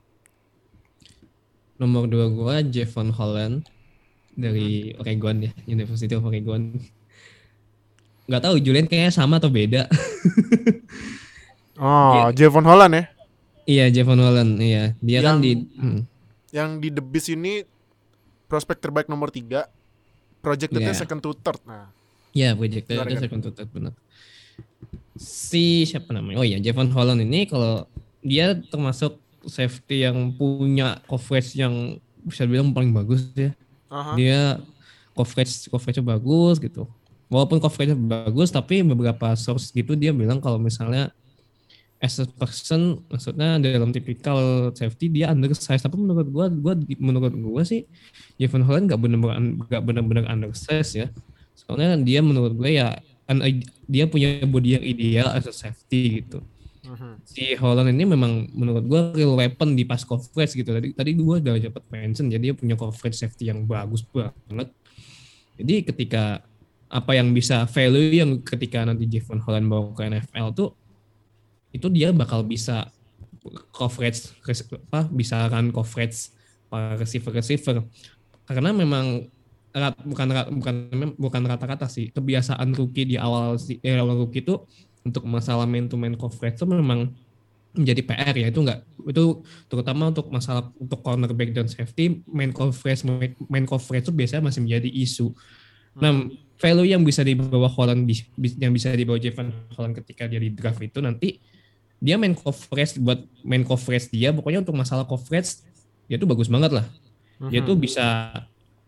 [1.77, 3.69] Nomor dua gua Javon Holland
[4.33, 6.81] dari Oregon ya, University of Oregon.
[8.25, 9.85] Nggak tahu Julian kayaknya sama atau beda.
[11.77, 13.03] Oh, Javon Holland ya.
[13.67, 14.95] Iya Javon Holland, iya.
[14.97, 15.99] Dia kan Yang- di hmm,
[16.49, 17.53] Yang di The Beast ini
[18.47, 19.67] prospek terbaik nomor tiga,
[20.39, 21.01] projectednya Iya.
[21.03, 21.59] second to third.
[21.67, 21.91] Nah,
[22.31, 23.93] Iya, projected Gimana, itu second to third benar.
[25.17, 26.37] Si siapa namanya?
[26.39, 27.89] Oh iya, Javon Holland ini kalau
[28.21, 33.51] dia termasuk safety yang punya coverage yang bisa dibilang paling bagus ya.
[33.89, 34.13] Aha.
[34.13, 34.61] Dia
[35.11, 36.85] coverage coverage bagus gitu.
[37.27, 41.09] Walaupun coverage bagus tapi beberapa source gitu dia bilang kalau misalnya
[41.97, 47.65] as a person maksudnya dalam tipikal safety dia undersize tapi menurut gua gua menurut gua
[47.65, 47.89] sih
[48.37, 51.07] Javon Holland nggak benar-benar nggak benar-benar undersize ya.
[51.57, 53.41] Soalnya dia menurut gue ya an-
[53.89, 56.39] dia punya body yang ideal as a safety gitu.
[56.87, 57.19] Mhm.
[57.27, 60.71] si Holland ini memang menurut gue real weapon di pas coverage gitu.
[60.71, 64.71] Tadi tadi gue udah dapat mention jadi dia punya coverage safety yang bagus banget.
[65.59, 66.45] Jadi ketika
[66.87, 70.76] apa yang bisa value yang ketika nanti Javon Holland bawa ke NFL tuh
[71.75, 72.89] itu dia bakal bisa
[73.71, 74.33] coverage
[74.91, 76.31] apa bisa run coverage
[76.67, 77.83] para receiver receiver
[78.47, 79.27] karena memang
[79.75, 80.75] rat- bukan rat- bukan
[81.15, 82.09] bukan rata-rata sih.
[82.09, 84.57] Kebiasaan rookie di awal si eh, awal rookie itu
[85.03, 87.11] untuk masalah man to man coverage itu memang
[87.75, 88.47] menjadi PR ya.
[88.49, 93.05] Itu enggak itu terutama untuk masalah untuk cornerback dan safety main coverage
[93.47, 95.31] main coverage itu biasanya masih menjadi isu.
[95.97, 96.29] Nah,
[96.61, 98.05] value yang bisa dibawa Holland
[98.37, 101.41] yang bisa dibawa Javon Holland ketika dia di draft itu nanti
[101.97, 105.65] dia main coverage buat main coverage dia pokoknya untuk masalah coverage
[106.07, 106.85] dia tuh bagus banget lah.
[107.51, 108.33] Dia tuh bisa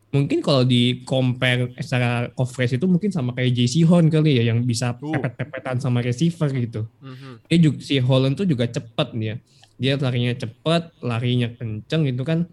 [0.10, 4.65] mungkin kalau di compare secara coverage itu mungkin sama kayak JC Horn kali ya yang
[4.65, 6.89] bisa pepet-pepetan sama receiver gitu.
[7.02, 7.45] Mhm.
[7.45, 9.38] dia juga si Holland tuh juga cepat dia
[9.80, 12.50] dia larinya cepat larinya kenceng gitu kan.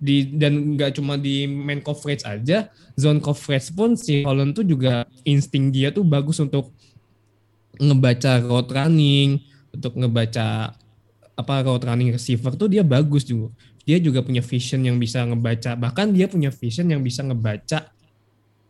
[0.00, 5.04] Di dan nggak cuma di main coverage aja zone coverage pun si Holland tuh juga
[5.28, 6.72] insting dia tuh bagus untuk
[7.76, 10.74] ngebaca route running untuk ngebaca
[11.38, 13.54] apa route running receiver tuh dia bagus juga.
[13.88, 15.72] Dia juga punya vision yang bisa ngebaca.
[15.74, 17.90] Bahkan dia punya vision yang bisa ngebaca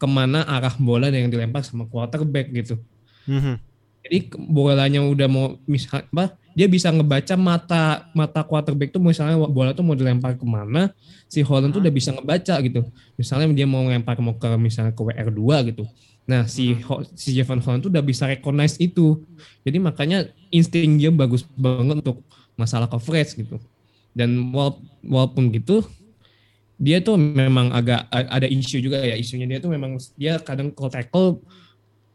[0.00, 2.80] ke mana arah bola yang dilempar sama quarterback gitu.
[3.28, 3.60] Mhm.
[4.00, 9.76] jadi bolanya udah mau misal apa dia bisa ngebaca mata mata quarterback tuh misalnya bola
[9.76, 10.88] tuh mau dilempar ke mana
[11.28, 12.80] si Holland tuh udah bisa ngebaca gitu.
[13.20, 15.84] Misalnya dia mau ngelempar mau ke misalnya ke WR2 gitu
[16.30, 16.78] nah si
[17.18, 19.18] si Javon Holland tuh udah bisa recognize itu.
[19.66, 22.22] Jadi makanya insting dia bagus banget untuk
[22.54, 23.58] masalah coverage gitu.
[24.14, 25.82] Dan wala- walaupun gitu
[26.80, 29.18] dia tuh memang agak ada isu juga ya.
[29.18, 31.28] Isunya dia tuh memang dia kadang kalau tackle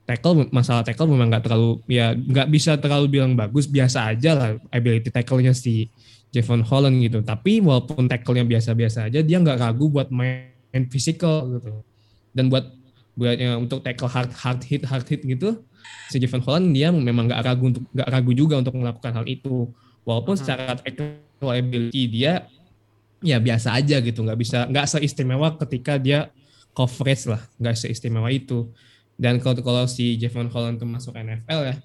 [0.08, 3.68] tackle masalah tackle memang nggak terlalu ya nggak bisa terlalu bilang bagus.
[3.68, 5.92] Biasa aja lah ability tackle-nya si
[6.32, 7.20] Javon Holland gitu.
[7.20, 11.84] Tapi walaupun tackle-nya biasa-biasa aja dia nggak ragu buat main physical gitu.
[12.32, 12.85] Dan buat
[13.16, 15.64] buat ya, untuk tackle hard hard hit hard hit gitu
[16.12, 19.70] si Javon Holland dia memang nggak ragu untuk nggak ragu juga untuk melakukan hal itu.
[20.06, 22.46] Walaupun secara tackle ability dia
[23.26, 26.30] ya biasa aja gitu nggak bisa nggak seistimewa ketika dia
[26.78, 28.70] coverage lah nggak seistimewa itu.
[29.16, 31.76] Dan kalau kalau si Javon Holland tuh masuk NFL ya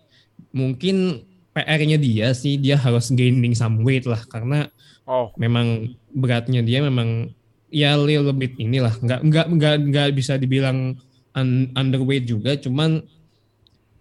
[0.50, 4.70] mungkin PR-nya dia sih dia harus gaining some weight lah karena
[5.10, 7.34] Oh, memang beratnya dia memang
[7.66, 10.94] ya little bit inilah nggak nggak nggak nggak bisa dibilang
[11.36, 13.02] un- underweight juga cuman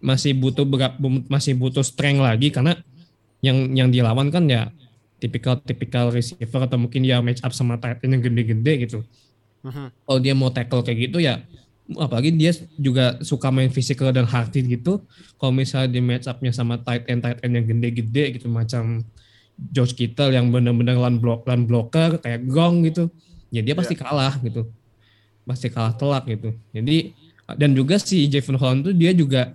[0.00, 0.96] masih butuh berap-
[1.28, 2.76] masih butuh strength lagi karena
[3.44, 4.72] yang yang dilawan kan ya
[5.20, 9.00] tipikal tipikal receiver atau mungkin ya match up sama tight end yang gede-gede gitu.
[9.60, 9.92] Mhm.
[10.08, 11.44] kalau dia mau tackle kayak gitu ya
[12.00, 12.48] apalagi dia
[12.80, 15.04] juga suka main physical dan hard hit gitu.
[15.36, 19.04] Kalau misalnya di match upnya sama tight end tight end yang gede-gede gitu macam
[19.60, 23.12] George Kittle yang benar-benar lan block lan blocker kayak gong gitu
[23.52, 24.64] ya dia pasti kalah gitu.
[25.44, 26.56] Pasti kalah telak gitu.
[26.72, 27.12] Jadi
[27.56, 29.54] dan juga si Javon Holland tuh dia juga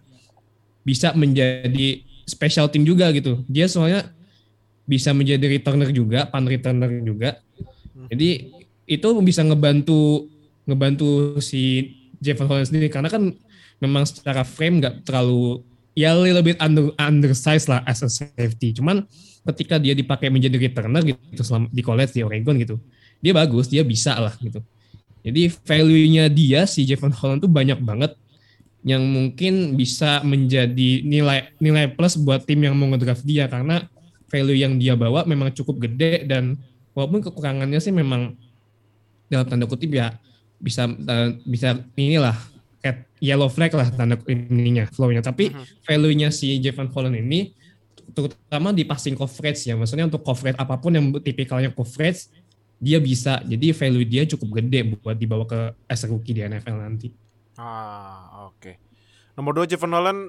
[0.85, 4.09] bisa menjadi special team juga gitu dia soalnya
[4.85, 7.41] bisa menjadi returner juga pan returner juga
[8.09, 8.53] jadi
[8.85, 10.29] itu bisa ngebantu
[10.65, 13.33] ngebantu si Javon Holland sendiri karena kan
[13.81, 15.61] memang secara frame nggak terlalu
[15.95, 18.75] ya little bit under undersized lah as a safety.
[18.75, 19.07] Cuman
[19.53, 22.75] ketika dia dipakai menjadi returner gitu selama di college di Oregon gitu,
[23.23, 24.59] dia bagus, dia bisa lah gitu.
[25.25, 28.13] Jadi value-nya dia si Javon Holland tuh banyak banget
[28.85, 33.49] yang mungkin bisa menjadi nilai nilai plus buat tim yang mau ngedraft dia.
[33.49, 33.81] Karena
[34.29, 36.53] value yang dia bawa memang cukup gede dan
[36.93, 38.37] walaupun kekurangannya sih memang
[39.25, 40.13] dalam tanda kutip ya
[40.61, 42.37] bisa uh, bisa inilah
[42.85, 45.25] kayak yellow flag lah tanda ininya flow-nya.
[45.25, 45.49] Tapi
[45.81, 47.49] value-nya si Javon Holland ini
[48.13, 49.73] terutama di passing coverage ya.
[49.73, 52.29] Maksudnya untuk coverage apa pun yang tipikalnya coverage
[52.77, 56.75] dia bisa jadi value dia cukup gede buat dibawa ke as a rookie di NFL
[56.77, 57.09] nanti
[57.55, 58.75] Ah, oke.
[59.33, 60.21] Nomor 2 Javon Holland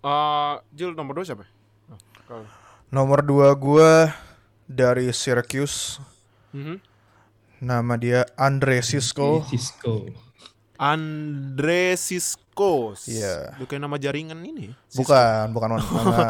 [0.00, 1.44] eh Jil nomor 2 siapa?
[1.88, 2.48] Oh, kalau-
[2.88, 3.90] Nomor dua gue
[4.64, 5.98] dari Syracuse.
[6.52, 6.78] Mhm.
[7.60, 9.42] Nama dia Andre Cisco.
[9.44, 10.08] Cisco
[10.78, 12.94] Andre Cisco.
[13.04, 13.58] Iya.
[13.58, 14.70] Bukan nama jaringan ini.
[14.86, 15.04] Cisco.
[15.04, 15.82] Bukan, bukan nama,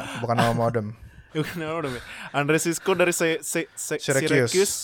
[0.24, 0.86] bukan nama modem.
[1.30, 1.90] Bukan nama udah.
[2.30, 4.28] Andre Cisco dari se, se, se, Syracuse.
[4.30, 4.76] Syracuse.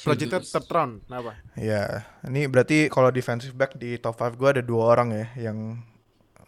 [0.00, 0.92] Projected third round.
[1.04, 1.32] Kenapa?
[1.54, 1.84] Ya,
[2.22, 5.82] ini berarti kalau defensive back di top 5 gue ada dua orang ya yang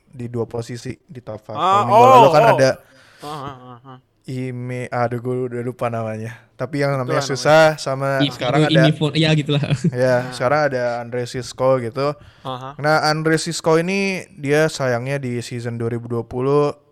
[0.06, 1.50] di dua posisi di top 5.
[1.50, 2.50] Ah, Kalau minggu lalu oh, kan oh.
[2.54, 2.70] ada
[3.20, 3.98] Ah, ah, ah, ah.
[4.24, 6.46] Ime, aduh gue udah lupa namanya.
[6.54, 9.60] Tapi yang namanya Itulah susah sama I- sekarang ada phone- ya gitulah
[9.90, 12.14] ya, sekarang ada Andre Cisco gitu.
[12.40, 12.76] Aha.
[12.76, 16.20] Nah, Andre Cisco ini dia sayangnya di season 2020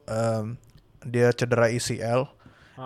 [0.08, 0.56] em,
[1.04, 2.26] dia cedera ACL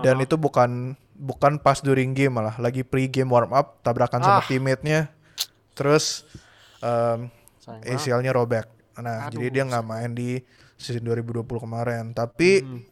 [0.02, 4.44] dan itu bukan bukan pas during game malah lagi pre-game warm up tabrakan sama Ah.
[4.44, 5.06] teammate-nya.
[5.72, 6.26] Terus
[6.82, 7.30] banget.
[7.86, 8.66] ACL-nya robek.
[8.98, 10.42] Nah, Aduh, jadi dia nggak main di
[10.74, 12.10] season 2020 kemarin.
[12.10, 12.82] Tapi Hmm.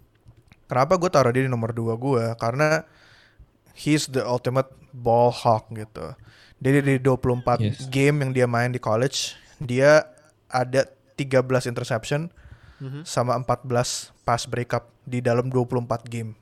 [0.64, 2.24] kenapa gue taruh dia di nomor 2 gue?
[2.38, 2.86] Karena
[3.74, 6.14] he's the ultimate ball hawk gitu.
[6.60, 7.88] Jadi di 24 Yes.
[7.88, 10.06] game yang dia main di college, dia
[10.46, 12.30] ada 13 interception
[12.78, 13.04] Mhm.
[13.04, 16.38] sama 14 pass breakup di dalam 24 game.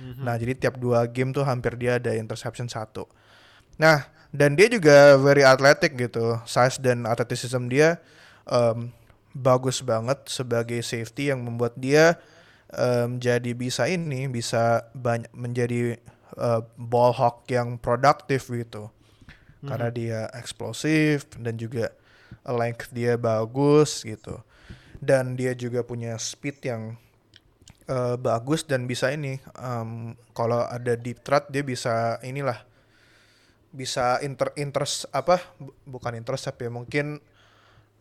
[0.00, 0.24] Mhm.
[0.24, 3.04] Nah, jadi tiap dua game tuh hampir dia ada interception satu.
[3.76, 6.40] Nah, dan dia juga very athletic gitu.
[6.48, 8.00] Size dan athleticism dia
[8.48, 8.88] em,
[9.36, 12.16] bagus banget sebagai safety yang membuat dia
[12.72, 16.00] em, jadi bisa ini, bisa banyak menjadi
[16.40, 18.88] eh, ball hawk yang produktif gitu.
[19.60, 21.92] Karena dia eksplosif dan juga
[22.48, 24.40] length dia bagus gitu.
[25.04, 26.96] Dan dia juga punya speed yang
[27.90, 32.58] eh, bagus dan bisa ini em, kalau ada deep threat dia bisa inilah
[33.70, 37.22] bisa inter interest apa bu- bukan intercept ya mungkin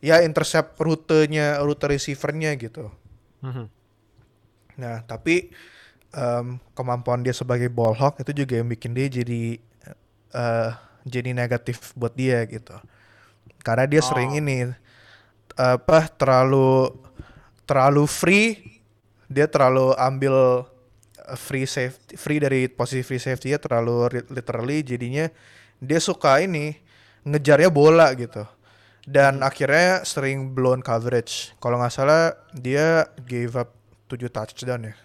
[0.02, 2.89] ya intercept rutenya rute receivernya gitu
[3.45, 3.65] Mhm.
[4.80, 5.52] nah tapi
[6.15, 9.60] em, kemampuan dia sebagai ball hawk itu juga yang bikin dia jadi
[10.30, 10.71] eh
[11.08, 12.75] jadi negatif buat dia gitu
[13.65, 14.39] karena dia sering Oh.
[14.41, 14.58] ini
[15.60, 16.93] apa terlalu
[17.67, 18.79] terlalu free
[19.30, 25.30] dia terlalu ambil uh, free safety free dari posisi free safety nya terlalu literally jadinya
[25.80, 26.76] dia suka ini
[27.24, 28.44] ngejarnya bola gitu.
[29.10, 31.56] Dan akhirnya sering blown coverage.
[31.58, 33.74] Kalau nggak salah dia gave up
[34.06, 34.96] 7 touchdown ya.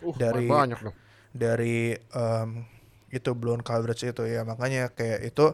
[0.00, 0.96] Uh, Dari- banyak dong.
[1.36, 2.64] dari em,
[3.12, 4.40] itu blown coverage itu ya.
[4.40, 5.52] Makanya kayak itu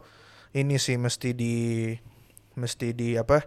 [0.55, 1.91] ini sih mesti di
[2.55, 3.43] mesti di apa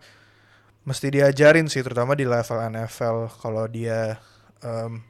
[0.84, 4.18] mesti diajarin sih terutama di level NFL kalau dia
[4.64, 5.04] em,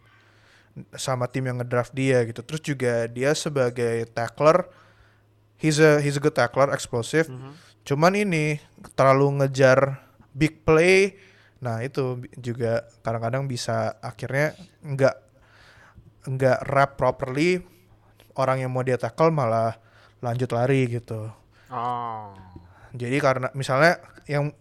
[0.95, 2.41] sama tim yang ngedraft dia gitu.
[2.43, 4.67] Terus juga dia sebagai tackler
[5.59, 7.31] he's a he's a good tackler explosive.
[7.85, 8.59] Cuman ini
[8.97, 10.03] terlalu ngejar
[10.35, 11.15] big play.
[11.63, 15.15] Nah itu juga kadang-kadang bisa akhirnya nggak
[16.27, 17.63] nggak wrap properly.
[18.35, 19.79] Orang yang mau dia tackle malah
[20.19, 21.31] lanjut lari gitu.
[21.65, 22.29] Oh.
[22.93, 24.53] jadi karena misalnya yang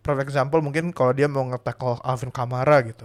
[0.00, 3.04] perfect example mungkin kalau dia mau nge-tackle Alvin Kamara gitu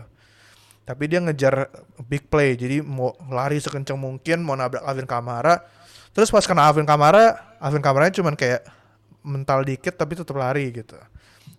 [0.84, 1.72] tapi dia ngejar
[2.08, 5.64] big play jadi mau lari sekencang mungkin mau nabrak Alvin Kamara
[6.12, 8.68] terus pas kena Alvin Kamara Alvin Kamaranya cuman kayak
[9.24, 11.00] mental dikit tapi tetap lari gitu.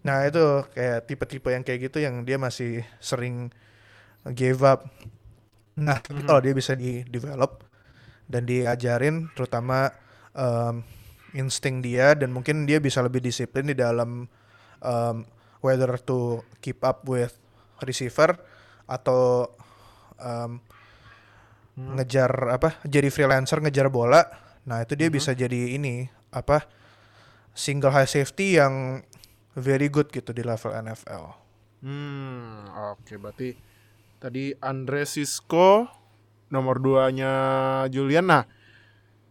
[0.04, 0.44] Nah itu
[0.76, 3.48] kayak tipe-tipe yang kayak gitu yang dia masih sering
[4.36, 4.84] give up.
[5.80, 7.64] Nah tapi kalau dia bisa di develop
[8.28, 9.90] dan diajarin terutama
[10.36, 10.84] um,
[11.32, 14.28] insting dia dan mungkin dia bisa lebih disiplin di dalam
[14.84, 15.16] um,
[15.64, 17.34] whether to keep up with
[17.82, 18.36] receiver
[18.84, 19.48] atau
[20.20, 20.60] um,
[21.74, 24.22] ngejar apa jadi freelancer ngejar bola
[24.64, 26.64] nah itu dia bisa jadi ini apa
[27.52, 29.02] single high safety yang
[29.58, 31.44] very good gitu di level NFL
[31.84, 32.64] Hmm,
[32.96, 33.52] oke berarti
[34.16, 35.84] tadi Andre Sisko
[36.48, 37.32] nomor duanya
[37.92, 38.24] Julian.
[38.24, 38.48] Nah,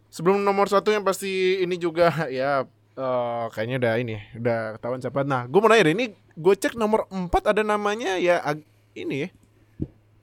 [0.06, 2.62] sebelum nomor satu yang pasti ini juga ya
[2.94, 5.26] eh, kayaknya udah ini udah ketahuan siapa.
[5.26, 8.38] Nah, gue mau nanya deh, ini gue cek nomor 4 ada namanya ya
[8.94, 9.26] ini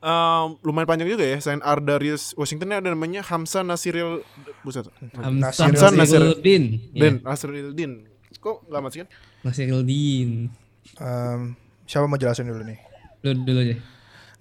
[0.01, 1.37] Eh, lumayan panjang juga ya.
[1.37, 4.25] Selain Ardarius Washington ada namanya Hamza Nasiril
[4.65, 4.89] buset.
[5.13, 6.89] Hamzah Nasiruddin.
[6.89, 8.09] Dan Nasruddin.
[8.41, 9.07] Kok nggak masukin?
[9.45, 10.49] Nasiruddin.
[10.97, 11.53] Um,
[11.85, 12.81] siapa mau jelasin dulu nih
[13.21, 13.77] Lu dulu aja.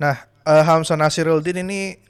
[0.00, 0.16] Nah,
[0.48, 2.00] eh, Hamzah Nasiruddin ini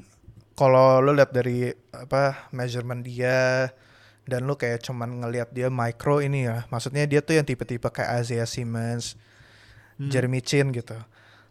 [0.55, 3.67] kalau lo lihat dari apa measurement dia
[4.31, 8.23] dan lu kayak cuman ngelihat dia micro ini ya, maksudnya dia tuh yang tipe-tipe kayak
[8.23, 9.19] Isaiah Simmons,
[9.99, 10.95] Jeremy Chin gitu.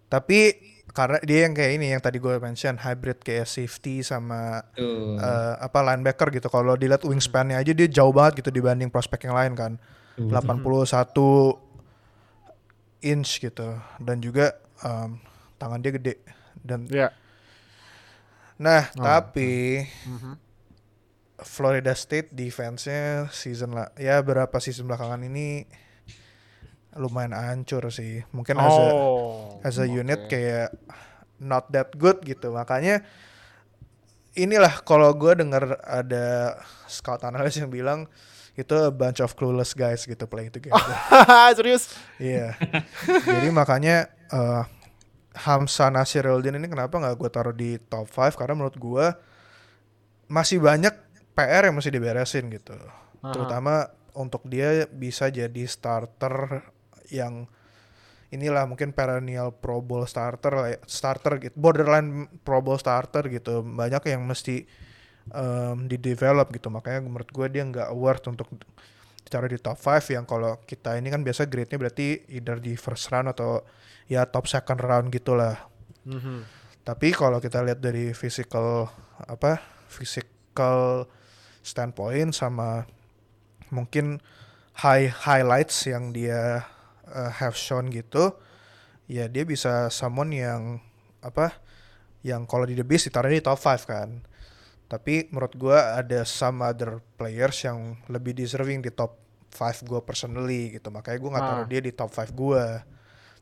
[0.08, 0.56] Tapi
[0.90, 5.16] karena dia yang kayak ini yang tadi gue mention hybrid kayak safety sama Tuh.
[5.16, 6.48] eh, apa linebacker gitu.
[6.48, 9.74] Kalau dilihat wingspan-nya aja dia jauh banget gitu dibanding prospek yang lain kan.
[10.20, 11.56] 81
[13.02, 15.16] inch gitu dan juga em,
[15.56, 16.14] tangan dia gede
[16.60, 17.16] dan Ya.
[18.56, 19.04] nah Oh.
[19.06, 20.36] tapi Mhm.
[21.40, 25.64] Florida State defense-nya season lah ya berapa season belakangan ini
[26.96, 29.62] lumayan hancur sih mungkin as a, Oh.
[29.62, 30.74] as a unit kayak
[31.38, 33.06] not that good gitu makanya
[34.34, 38.10] inilah kalau gue dengar ada scout analis yang bilang
[38.56, 40.84] itu a bunch of clueless guys gitu playing together
[41.58, 41.96] Serius?
[42.20, 42.60] Iya.
[43.06, 44.64] Jadi makanya eh
[45.40, 49.06] Hamsa Nasiruddin ini kenapa nggak gue taruh di top 5 karena menurut gue
[50.28, 50.92] masih banyak
[51.32, 52.76] PR yang mesti diberesin gitu.
[52.76, 53.32] Aha.
[53.32, 56.68] Terutama untuk dia bisa jadi starter
[57.10, 57.50] yang
[58.30, 63.66] inilah mungkin perennial Pro Bowl starter ya, starter gitu, borderline Pro Bowl starter gitu.
[63.66, 64.66] Banyak yang mesti
[65.34, 66.70] em, di develop gitu.
[66.70, 68.48] Makanya menurut gue dia nggak worth untuk
[69.26, 73.14] ditaruh di top 5 yang kalau kita ini kan biasa grade-nya berarti either di first
[73.14, 73.62] round atau
[74.10, 75.70] ya top second round gitulah.
[76.06, 76.46] Mhm.
[76.86, 78.90] Tapi kalau kita lihat dari physical
[79.22, 81.06] apa physical
[81.62, 82.90] standpoint sama
[83.70, 84.18] mungkin
[84.82, 86.66] high highlights yang dia
[87.12, 88.34] uh, have shown gitu,
[89.10, 90.80] ya dia bisa someone yang
[91.20, 91.58] apa
[92.24, 94.10] yang kalau di the beast ditaruh di top 5 kan.
[94.90, 99.18] Tapi menurut gua ada some other players yang lebih deserving di top
[99.54, 100.90] 5 gua personally gitu.
[100.90, 101.70] Makanya gua nggak taruh Ah.
[101.70, 102.66] dia di top 5 gua.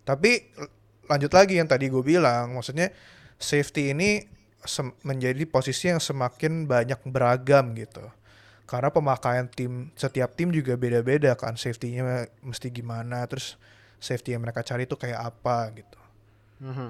[0.07, 0.31] Tapi
[1.07, 2.91] lanjut lagi yang tadi gue bilang, maksudnya
[3.39, 4.23] safety ini
[5.07, 8.03] menjadi posisi yang semakin banyak beragam gitu.
[8.67, 13.55] Karena pemakaian tim setiap tim juga beda-beda kan safety-nya mesti gimana, terus
[13.97, 15.99] safety yang mereka cari itu kayak apa gitu.
[16.61, 16.89] Mhm.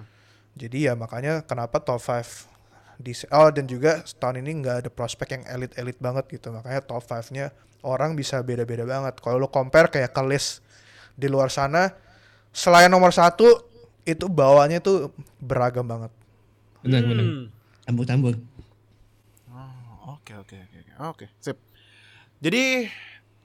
[0.57, 2.49] Jadi ya makanya kenapa top 5
[2.97, 6.49] di oh dan juga tahun ini nggak ada prospek yang elit-elit banget gitu.
[6.49, 7.53] Makanya top 5-nya
[7.86, 9.21] orang bisa beda-beda banget.
[9.21, 10.65] Kalau lo compare kayak ke list
[11.13, 11.93] di luar sana
[12.49, 13.69] selain nomor satu
[14.01, 16.09] itu bawahnya tuh beragam banget.
[16.82, 17.25] Benar benar.
[17.25, 17.45] Hmm.
[17.86, 18.34] Campur-campur.
[19.53, 21.66] Oh, Oke oke oke oke oke sip.
[22.38, 22.85] Jadi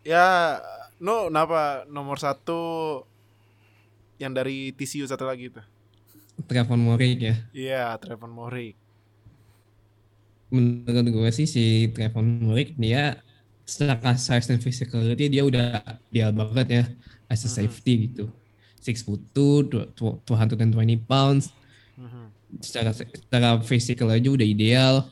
[0.05, 0.59] ya
[1.01, 2.61] no kenapa nomor satu
[4.20, 5.62] yang dari TCU satu lagi itu?
[6.47, 7.34] Trevon Morik ya.
[7.57, 8.76] Iya Trevon Morik.
[10.53, 13.16] Menurut gue sih si Trevon Morik dia
[13.64, 15.80] secara size dan physicality dia udah
[16.12, 16.84] ideal banget ya
[17.32, 18.28] as a safety gitu.
[18.82, 19.95] 6 foot 2,
[20.26, 21.55] 220 pounds.
[21.95, 22.24] Mhm.
[22.61, 25.07] Secara secara physical aja udah ideal.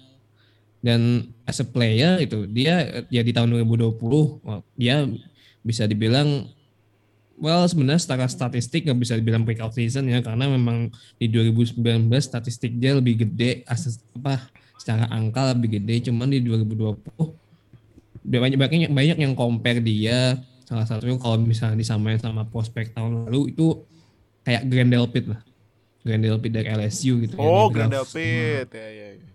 [0.80, 4.00] Dan as a player itu dia ya di tahun 2020
[4.40, 5.04] wah, dia
[5.60, 6.48] bisa dibilang
[7.40, 11.80] well sebenarnya secara statistik nggak bisa dibilang breakout season ya karena memang di 2019
[12.20, 16.96] statistik dia lebih gede as apa secara angka lebih gede cuman di 2020
[18.24, 20.36] banyak banyak banyak yang compare dia
[20.68, 23.80] salah satunya kalau misalnya disamain sama prospek tahun lalu itu
[24.44, 25.40] kayak Grandel Pitt lah
[26.04, 29.08] Grandel Pitt dari LSU gitu Oh yang di Grandel draft Pitt ya ya.
[29.16, 29.30] ya.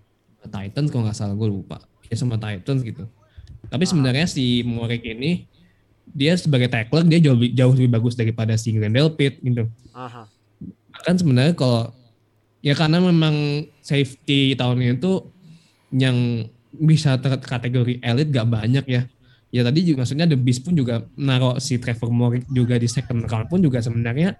[0.49, 1.81] Titans kalau nggak salah gue lupa.
[2.09, 3.05] Ya sama Titans gitu.
[3.69, 5.49] Tapi sebenarnya si Morik ini
[6.05, 9.65] dia sebagai tackler dia jauh lebih, jauh lebih bagus daripada si Grandel Pitt gitu.
[9.95, 10.29] Aha.
[11.03, 11.91] kan sebenarnya kalau
[12.65, 15.29] ya karena memang safety tahun ini tuh
[15.93, 19.01] yang bisa terkategori elit gak banyak ya.
[19.53, 23.23] Ya tadi juga maksudnya The Beast pun juga naruh si Trevor Morik juga di second
[23.29, 24.35] round pun juga sebenarnya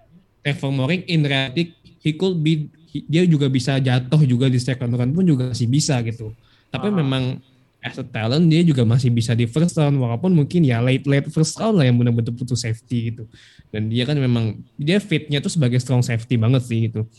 [0.46, 4.94] Trevor Morik in reality he could be he- dia juga bisa jatuh juga di second
[4.94, 6.30] round pun juga masih bisa gitu.
[6.70, 6.94] Tapi Ah.
[6.94, 7.42] memang
[7.82, 11.26] as a talent dia juga masih bisa di first round walaupun mungkin ya late late
[11.30, 13.26] first round lah yang benar-benar butuh safety gitu.
[13.74, 17.10] Dan dia kan memang dia fitnya tuh sebagai strong safety banget sih gitu.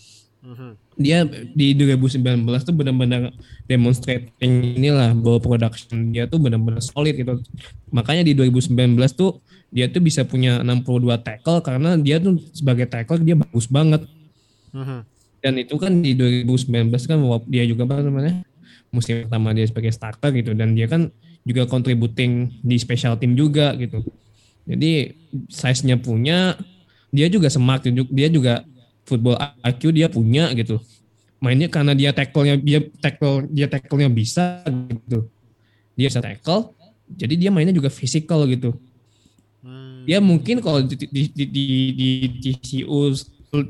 [0.97, 2.23] Dia di 2019
[2.63, 3.35] tuh benar-benar
[3.67, 7.41] demonstrating inilah bahwa production dia tuh benar-benar solid gitu.
[7.91, 13.19] Makanya di 2019 tuh dia tuh bisa punya 62 tackle karena dia tuh sebagai tackle
[13.21, 14.07] dia bagus banget.
[14.71, 14.99] Mhm.
[15.43, 18.41] Dan itu kan di 2019 kan dia juga apa namanya
[18.89, 21.11] musim pertama dia sebagai starter gitu dan dia kan
[21.43, 24.03] juga contributing di special team juga gitu.
[24.67, 25.15] Jadi
[25.47, 26.59] size-nya punya,
[27.11, 28.67] dia juga smart dia juga
[29.07, 30.83] football IQ dia punya gitu.
[31.39, 35.31] Mainnya karena dia tackle-nya dia tackle dia tackle-nya bisa gitu.
[35.95, 36.75] Dia bisa tackle,
[37.09, 38.75] jadi dia mainnya juga physical gitu.
[39.63, 40.03] Hmm.
[40.03, 43.15] Dia mungkin kalau di di di, di, di TCU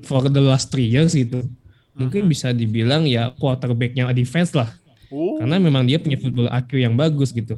[0.04, 1.46] for the last three years gitu,
[1.94, 4.74] mungkin bisa dibilang ya quarterbacknya defense lah.
[5.14, 5.40] Oh.
[5.40, 7.56] Karena memang dia punya football IQ yang bagus gitu.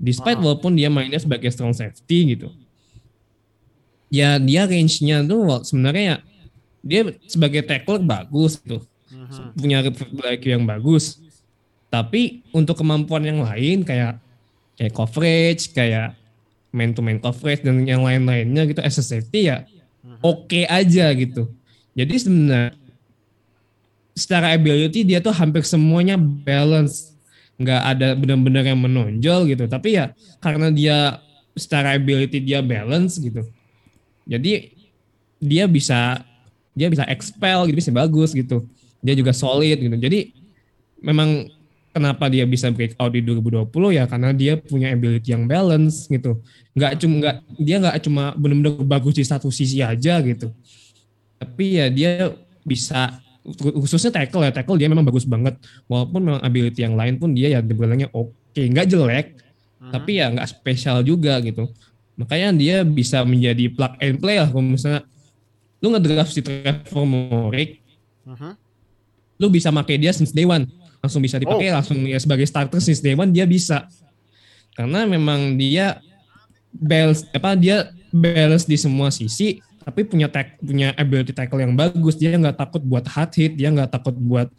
[0.00, 2.48] Despite walaupun dia mainnya sebagai strong safety gitu.
[4.10, 6.16] Ya dia range-nya tuh sebenarnya ya
[6.80, 8.80] dia sebagai tackle bagus gitu.
[9.10, 9.56] Mhm.
[9.56, 11.20] Punya football IQ yang bagus.
[11.90, 14.18] Tapi untuk kemampuan yang lain kayak
[14.78, 16.14] kayak coverage, kayak
[16.70, 19.66] man to man coverage dan yang lain-lainnya gitu as a safety ya
[20.22, 21.50] oke aja gitu.
[21.96, 22.78] Jadi sebenarnya
[24.14, 27.14] secara ability dia tuh hampir semuanya balance
[27.60, 31.20] nggak ada benar-benar yang menonjol gitu tapi ya karena dia
[31.56, 33.44] secara ability dia balance gitu
[34.24, 34.72] jadi
[35.40, 36.24] dia bisa
[36.74, 38.66] dia bisa expel gitu bisa bagus gitu.
[39.00, 39.96] Dia juga solid gitu.
[39.96, 40.34] Jadi
[41.00, 41.48] memang
[41.90, 46.38] kenapa dia bisa break out di 2020 ya karena dia punya ability yang balance gitu.
[46.76, 50.54] Nggak cuma nggak dia nggak cuma benar-benar bagus di satu sisi aja gitu.
[51.40, 52.30] Tapi ya dia
[52.62, 53.18] bisa
[53.56, 55.58] khususnya tackle ya tackle dia memang bagus banget.
[55.90, 59.26] Walaupun memang ability yang lain pun dia ya dibilangnya oke nggak jelek.
[59.80, 61.66] Tapi ya nggak spesial juga gitu.
[62.20, 65.02] Makanya dia bisa menjadi plug and play lah kalau misalnya
[65.80, 67.80] lu ngedraft si Trevor Morik.
[68.28, 68.52] Mhm.
[69.40, 70.68] lu bisa pakai dia since day one.
[71.00, 73.88] Langsung bisa dipakai langsung ya sebagai starter since day one dia bisa.
[74.76, 75.96] Karena memang dia
[76.76, 82.20] balance apa dia balance di semua sisi tapi punya tack, punya ability tackle yang bagus.
[82.20, 84.52] Dia nggak takut buat hard hit dia nggak takut buat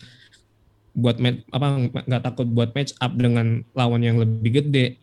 [0.91, 1.67] buat match, apa
[2.03, 4.99] nggak takut buat match up dengan lawan yang lebih gede.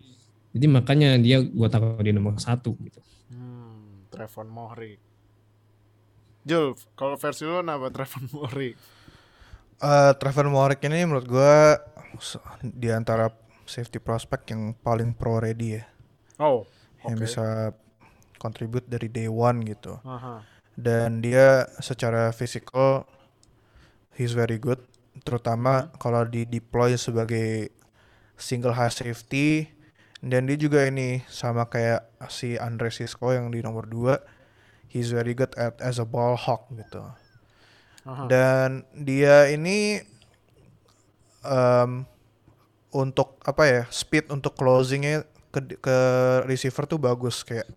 [0.53, 3.01] Jadi makanya dia gua taruh di nomor satu gitu.
[3.31, 5.08] Hmm, Trevon Mohrik.
[6.49, 8.75] Jul, kalau versi lu kenapa Trevon Mohrik?
[9.79, 11.77] Eh, Trevor Morik ini menurut gua
[12.19, 13.29] s- di antara
[13.63, 15.85] safety prospect yang paling pro ready ya,
[16.41, 16.65] Oh,
[17.05, 17.23] yang oke.
[17.23, 17.77] bisa
[18.41, 20.01] contribute dari day one gitu.
[20.03, 20.41] Aha.
[20.73, 23.05] Dan dia secara physical
[24.17, 24.81] he's very good,
[25.23, 27.69] terutama kalau di deploy sebagai
[28.35, 29.69] single high safety.
[30.19, 34.19] Dan dia juga ini sama kayak si Andre Sisko yang di nomor 2
[34.89, 37.05] he's very good at as a ball hawk gitu.
[38.09, 38.25] Aha.
[38.27, 40.01] Dan dia ini
[41.45, 42.09] em,
[42.93, 45.99] untuk apa ya speed untuk closingnya ke, ke
[46.49, 47.69] receiver tuh bagus kayak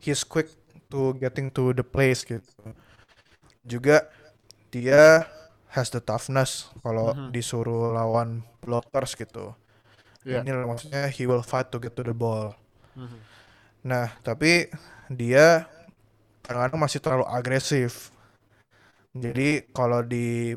[0.00, 0.48] he's quick
[0.88, 2.48] to getting to the place gitu.
[3.66, 4.08] Juga
[4.72, 5.28] dia
[5.76, 9.52] has the toughness kalau disuruh lawan blockers gitu.
[10.24, 10.42] Iya.
[10.42, 12.56] Ini maksudnya he will fight to get to the ball.
[12.96, 13.18] Mhm.
[13.86, 14.66] Nah, tapi
[15.06, 15.70] dia
[16.46, 18.14] kadang-kadang masih terlalu agresif.
[19.16, 20.54] Jadi kalau di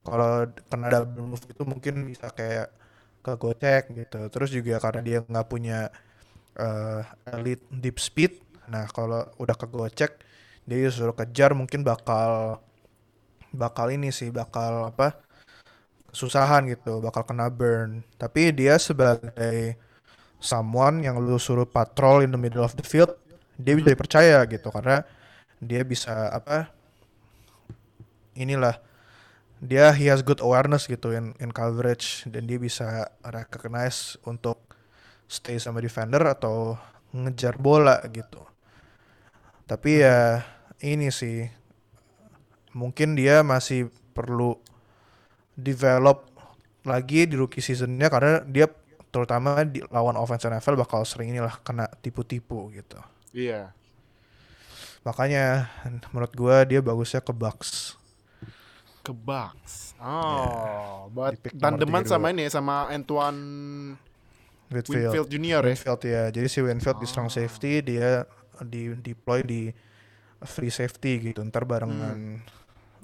[0.00, 2.72] kalau kena double move itu mungkin bisa kayak
[3.20, 4.20] kegocek gitu.
[4.32, 5.92] Terus juga karena dia nggak punya
[6.56, 7.02] eh,
[7.36, 8.40] elite deep speed.
[8.72, 10.24] Nah, kalau udah kegocek
[10.68, 12.60] dia disuruh kejar mungkin bakal
[13.52, 15.28] bakal ini sih bakal apa?
[16.08, 18.00] kesusahan gitu, bakal kena burn.
[18.16, 19.76] Tapi dia sebagai
[20.40, 23.12] someone yang lu suruh patrol in the middle of the field,
[23.60, 25.04] dia bisa dipercaya gitu karena
[25.58, 26.70] dia bisa apa?
[28.38, 28.78] Inilah
[29.58, 34.62] dia he has good awareness gitu in in coverage dan dia bisa recognize untuk
[35.26, 36.78] stay sama defender atau
[37.10, 38.42] ngejar bola gitu.
[39.66, 40.46] Tapi ya
[40.80, 41.50] ini sih
[42.72, 44.56] mungkin dia masih perlu
[45.58, 46.30] develop
[46.86, 48.70] lagi di rookie seasonnya karena dia
[49.10, 53.00] terutama di lawan offense NFL bakal sering inilah kena tipu-tipu gitu.
[53.34, 53.74] Iya.
[55.02, 55.70] Makanya
[56.10, 57.94] menurut gua dia bagusnya ke Bucks.
[59.00, 59.96] Ke Bucks.
[59.98, 63.40] Oh, buat pick nomor tandeman sama ini sama Antoine
[64.68, 65.10] Whitfield.
[65.10, 65.68] Winfield Junior ya.
[65.72, 66.22] Winfield ya.
[66.28, 67.10] Jadi si Winfield di Ah.
[67.10, 68.28] strong safety dia
[68.60, 69.72] di deploy di
[70.40, 71.40] free safety gitu.
[71.40, 72.42] Ntar barengan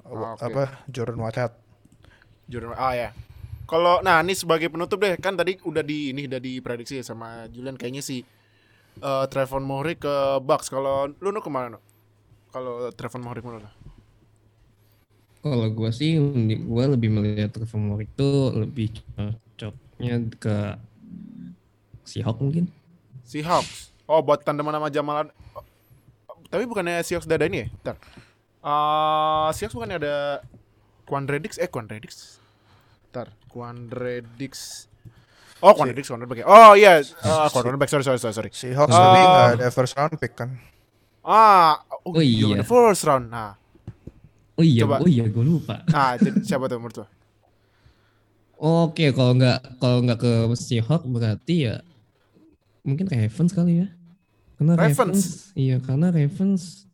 [0.05, 0.45] Ah, oke.
[0.45, 1.51] apa Jordan Whitehead.
[2.45, 3.09] Jordan ah ya.
[3.65, 7.49] Kalau nah ini sebagai penutup deh kan tadi udah di ini udah diprediksi ya sama
[7.49, 8.21] Julian kayaknya si
[9.01, 10.71] eh Trevon Mohri ke Bucks.
[10.71, 11.75] Kalau lu nu ke mana?
[11.75, 11.79] Nu?
[12.51, 13.59] Kalau Trevon Mohri ke mana?
[13.65, 13.71] Nu?
[15.45, 16.17] Kalau gue sih,
[16.57, 20.73] gue lebih melihat Trevor Moore itu lebih cocoknya ke
[22.01, 22.65] Seahawks mungkin.
[23.21, 23.93] Seahawks.
[24.09, 25.29] Oh buat tandeman sama Jamal.
[25.29, 25.61] Ad- oh,
[26.49, 27.67] tapi bukannya Seahawks udah ada ini ya?
[27.69, 27.95] Bentar.
[28.65, 30.41] Eh Seahawks bukannya ada
[31.05, 31.61] Quandredix?
[31.61, 32.41] Eh Quandredix.
[33.05, 33.29] Bentar.
[33.45, 34.89] Quandredix.
[35.63, 36.45] Oh cornerback ya.
[36.45, 37.87] Oh iya, uh, cornerback.
[37.87, 38.49] Sorry sorry sorry sorry.
[38.51, 38.99] Seahawks Ah.
[38.99, 40.59] tapi nggak ada first round pick kan.
[41.23, 42.53] Ah, oh, Oh, iya.
[42.53, 42.55] iya.
[42.59, 43.31] the first round.
[43.31, 43.55] Nah,
[44.55, 45.03] Oh iya, Coba.
[45.03, 45.83] oh iya gue lupa.
[45.89, 47.05] nah jadi siapa tuh menurut lo?
[48.55, 51.75] Oke, kalau nggak kalau nggak ke Seahawks berarti ya
[52.81, 53.87] mungkin Ravens kali ya.
[54.55, 54.95] Karena Ravens?
[54.95, 55.19] Ravens,
[55.59, 56.87] iya karena Ravens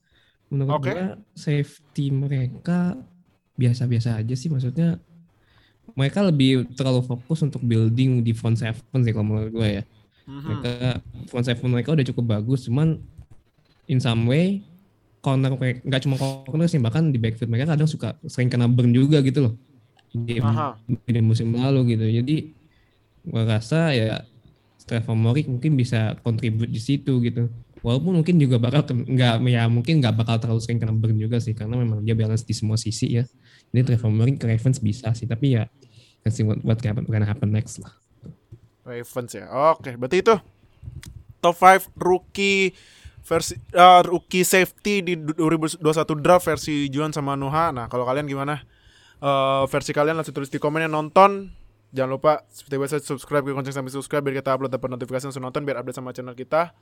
[0.50, 0.90] menurut Oke.
[0.90, 2.98] gua safety mereka
[3.54, 4.98] biasa-biasa aja sih maksudnya
[5.96, 9.84] mereka lebih terlalu fokus untuk building di front seven sih kalau menurut gue ya.
[10.30, 10.42] Mhm.
[10.48, 10.72] Mereka
[11.28, 13.02] front seven mereka udah cukup bagus cuman
[13.92, 14.64] in some way
[15.22, 19.22] corner nggak cuma corner sih bahkan di backfield mereka kadang suka sering kena burn juga
[19.22, 19.54] gitu loh
[20.12, 20.76] di, Aha.
[20.88, 22.36] di musim lalu gitu jadi
[23.30, 24.26] gua rasa ya
[24.82, 27.48] Trevor Morik mungkin bisa kontribut di situ gitu
[27.86, 31.54] walaupun mungkin juga bakal nggak ya mungkin nggak bakal terlalu sering kena burn juga sih
[31.54, 33.24] karena memang dia balance di semua sisi ya
[33.72, 35.68] jadi Trevor Morik ke Ravens bisa sih tapi ya
[36.28, 37.92] let's see what, what happen, gonna happen next lah
[38.82, 39.46] Ravens ya.
[39.78, 40.36] Oke, berarti itu
[41.42, 42.74] top 5 rookie
[43.22, 45.86] versi uh, rookie safety di 2021
[46.18, 47.70] draft versi Juan sama Nuha.
[47.70, 48.66] Nah, kalau kalian gimana?
[49.22, 51.54] Eh, versi kalian langsung tulis di komen yang nonton.
[51.94, 55.46] Jangan lupa seperti biasa subscribe ke lonceng sampai subscribe biar kita upload dapat notifikasi langsung
[55.46, 56.74] nonton biar update sama channel kita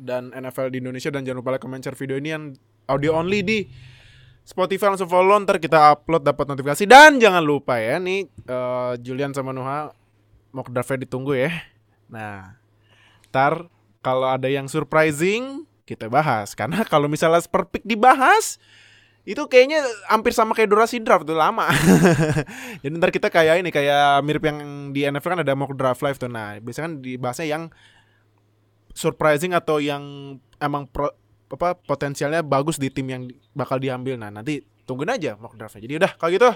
[0.00, 2.56] dan NFL di Indonesia dan jangan lupa like comment share video ini yang
[2.88, 3.68] audio only di
[4.48, 9.36] Spotify langsung follow ntar kita upload dapat notifikasi dan jangan lupa ya nih eh, Julian
[9.36, 9.92] sama Nuha
[10.56, 11.52] mock draftnya ditunggu ya.
[12.08, 12.56] Nah,
[13.28, 13.68] ntar
[14.00, 18.56] kalau ada yang surprising kita bahas karena kalau misalnya per pick dibahas
[19.28, 21.68] itu kayaknya hampir sama kayak durasi draft tuh lama.
[22.82, 26.16] Jadi ntar kita kayak ini kayak mirip yang di NFL kan ada mock draft live
[26.16, 26.32] tuh.
[26.32, 27.62] Nah, biasanya kan dibahasnya yang
[28.96, 31.12] surprising atau yang emang pro,
[31.48, 33.22] apa potensialnya bagus di tim yang
[33.56, 34.20] bakal diambil.
[34.20, 35.84] Nah, nanti tungguin aja mock draftnya.
[35.84, 36.50] Jadi udah kalau gitu,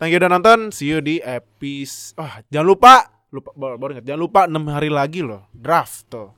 [0.00, 0.72] thank you udah nonton.
[0.72, 2.16] See you di episode.
[2.16, 2.94] Oh, jangan lupa
[3.34, 6.32] lupa baru, baru ingat jangan lupa 6 hari lagi loh draft tuh.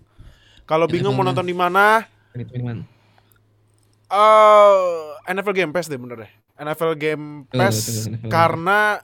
[0.66, 2.05] Kalau bingung mau nonton di mana,
[2.36, 2.84] 2021.
[4.12, 6.32] eh NFL Game Pass deh bener deh.
[6.59, 8.28] NFL Game Pass NFL.
[8.28, 9.01] karena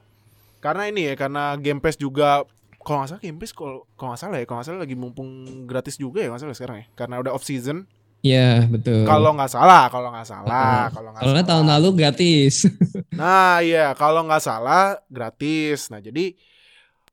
[0.58, 2.44] karena ini ya karena Game Pass juga
[2.84, 5.28] kalau nggak salah Game Pass kalau nggak salah ya kalau nggak salah lagi mumpung
[5.64, 7.88] gratis juga ya nggak salah sekarang ya karena udah off season.
[8.24, 9.04] Iya betul.
[9.04, 11.76] Kalau nggak salah, kalau nggak salah, kalau nggak Kalau nggak tahun salah.
[11.76, 12.54] lalu gratis.
[13.20, 15.92] Nah iya kalau nggak salah gratis.
[15.92, 16.32] Nah jadi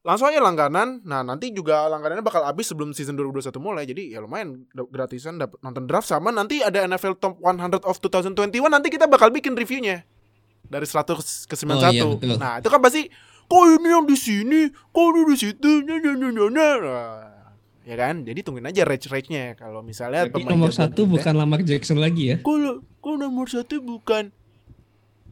[0.08, 1.04] langsung aja langganan.
[1.04, 3.84] Nah nanti juga langganannya bakal habis sebelum season 2021 mulai.
[3.84, 8.72] Jadi ya lumayan gratisan dapat nonton draft sama nanti ada NFL Top 100 of 2021
[8.72, 10.08] nanti kita bakal bikin reviewnya
[10.64, 11.76] dari 100 ke 91.
[11.76, 12.40] Oh, iya, betul.
[12.40, 13.12] nah itu kan pasti
[13.52, 17.41] kok ini yang di sini, kok ini di situ, nya, nya, nya." Nah,
[17.84, 18.22] ya kan?
[18.22, 19.54] Jadi tungguin aja rate-rate-nya.
[19.56, 22.38] Kalau misalnya Tapi pemain nomor satu kita- bukan Lamar Jackson lagi ya.
[22.40, 24.30] kalau kalau nomor satu bukan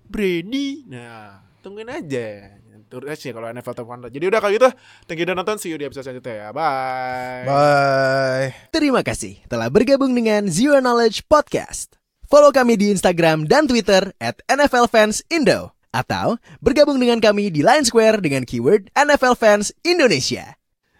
[0.05, 2.57] Brady nah tungguin aja
[2.89, 4.65] Terusnya kalau NFL Top 100 jadi udah kalau gitu
[5.05, 8.47] thank you udah nonton see you di episode selanjutnya ya bye Bye.
[8.73, 12.01] Terima kasih telah bergabung dengan Zero Knowledge Podcast.
[12.25, 15.77] Follow kami di Instagram dan Twitter at NFL Fans Indo.
[15.89, 20.57] Atau bergabung dengan kami di Line Square dengan keyword NFL Fans Indonesia.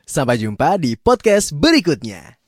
[0.10, 2.39] Sampai jumpa di podcast berikutnya.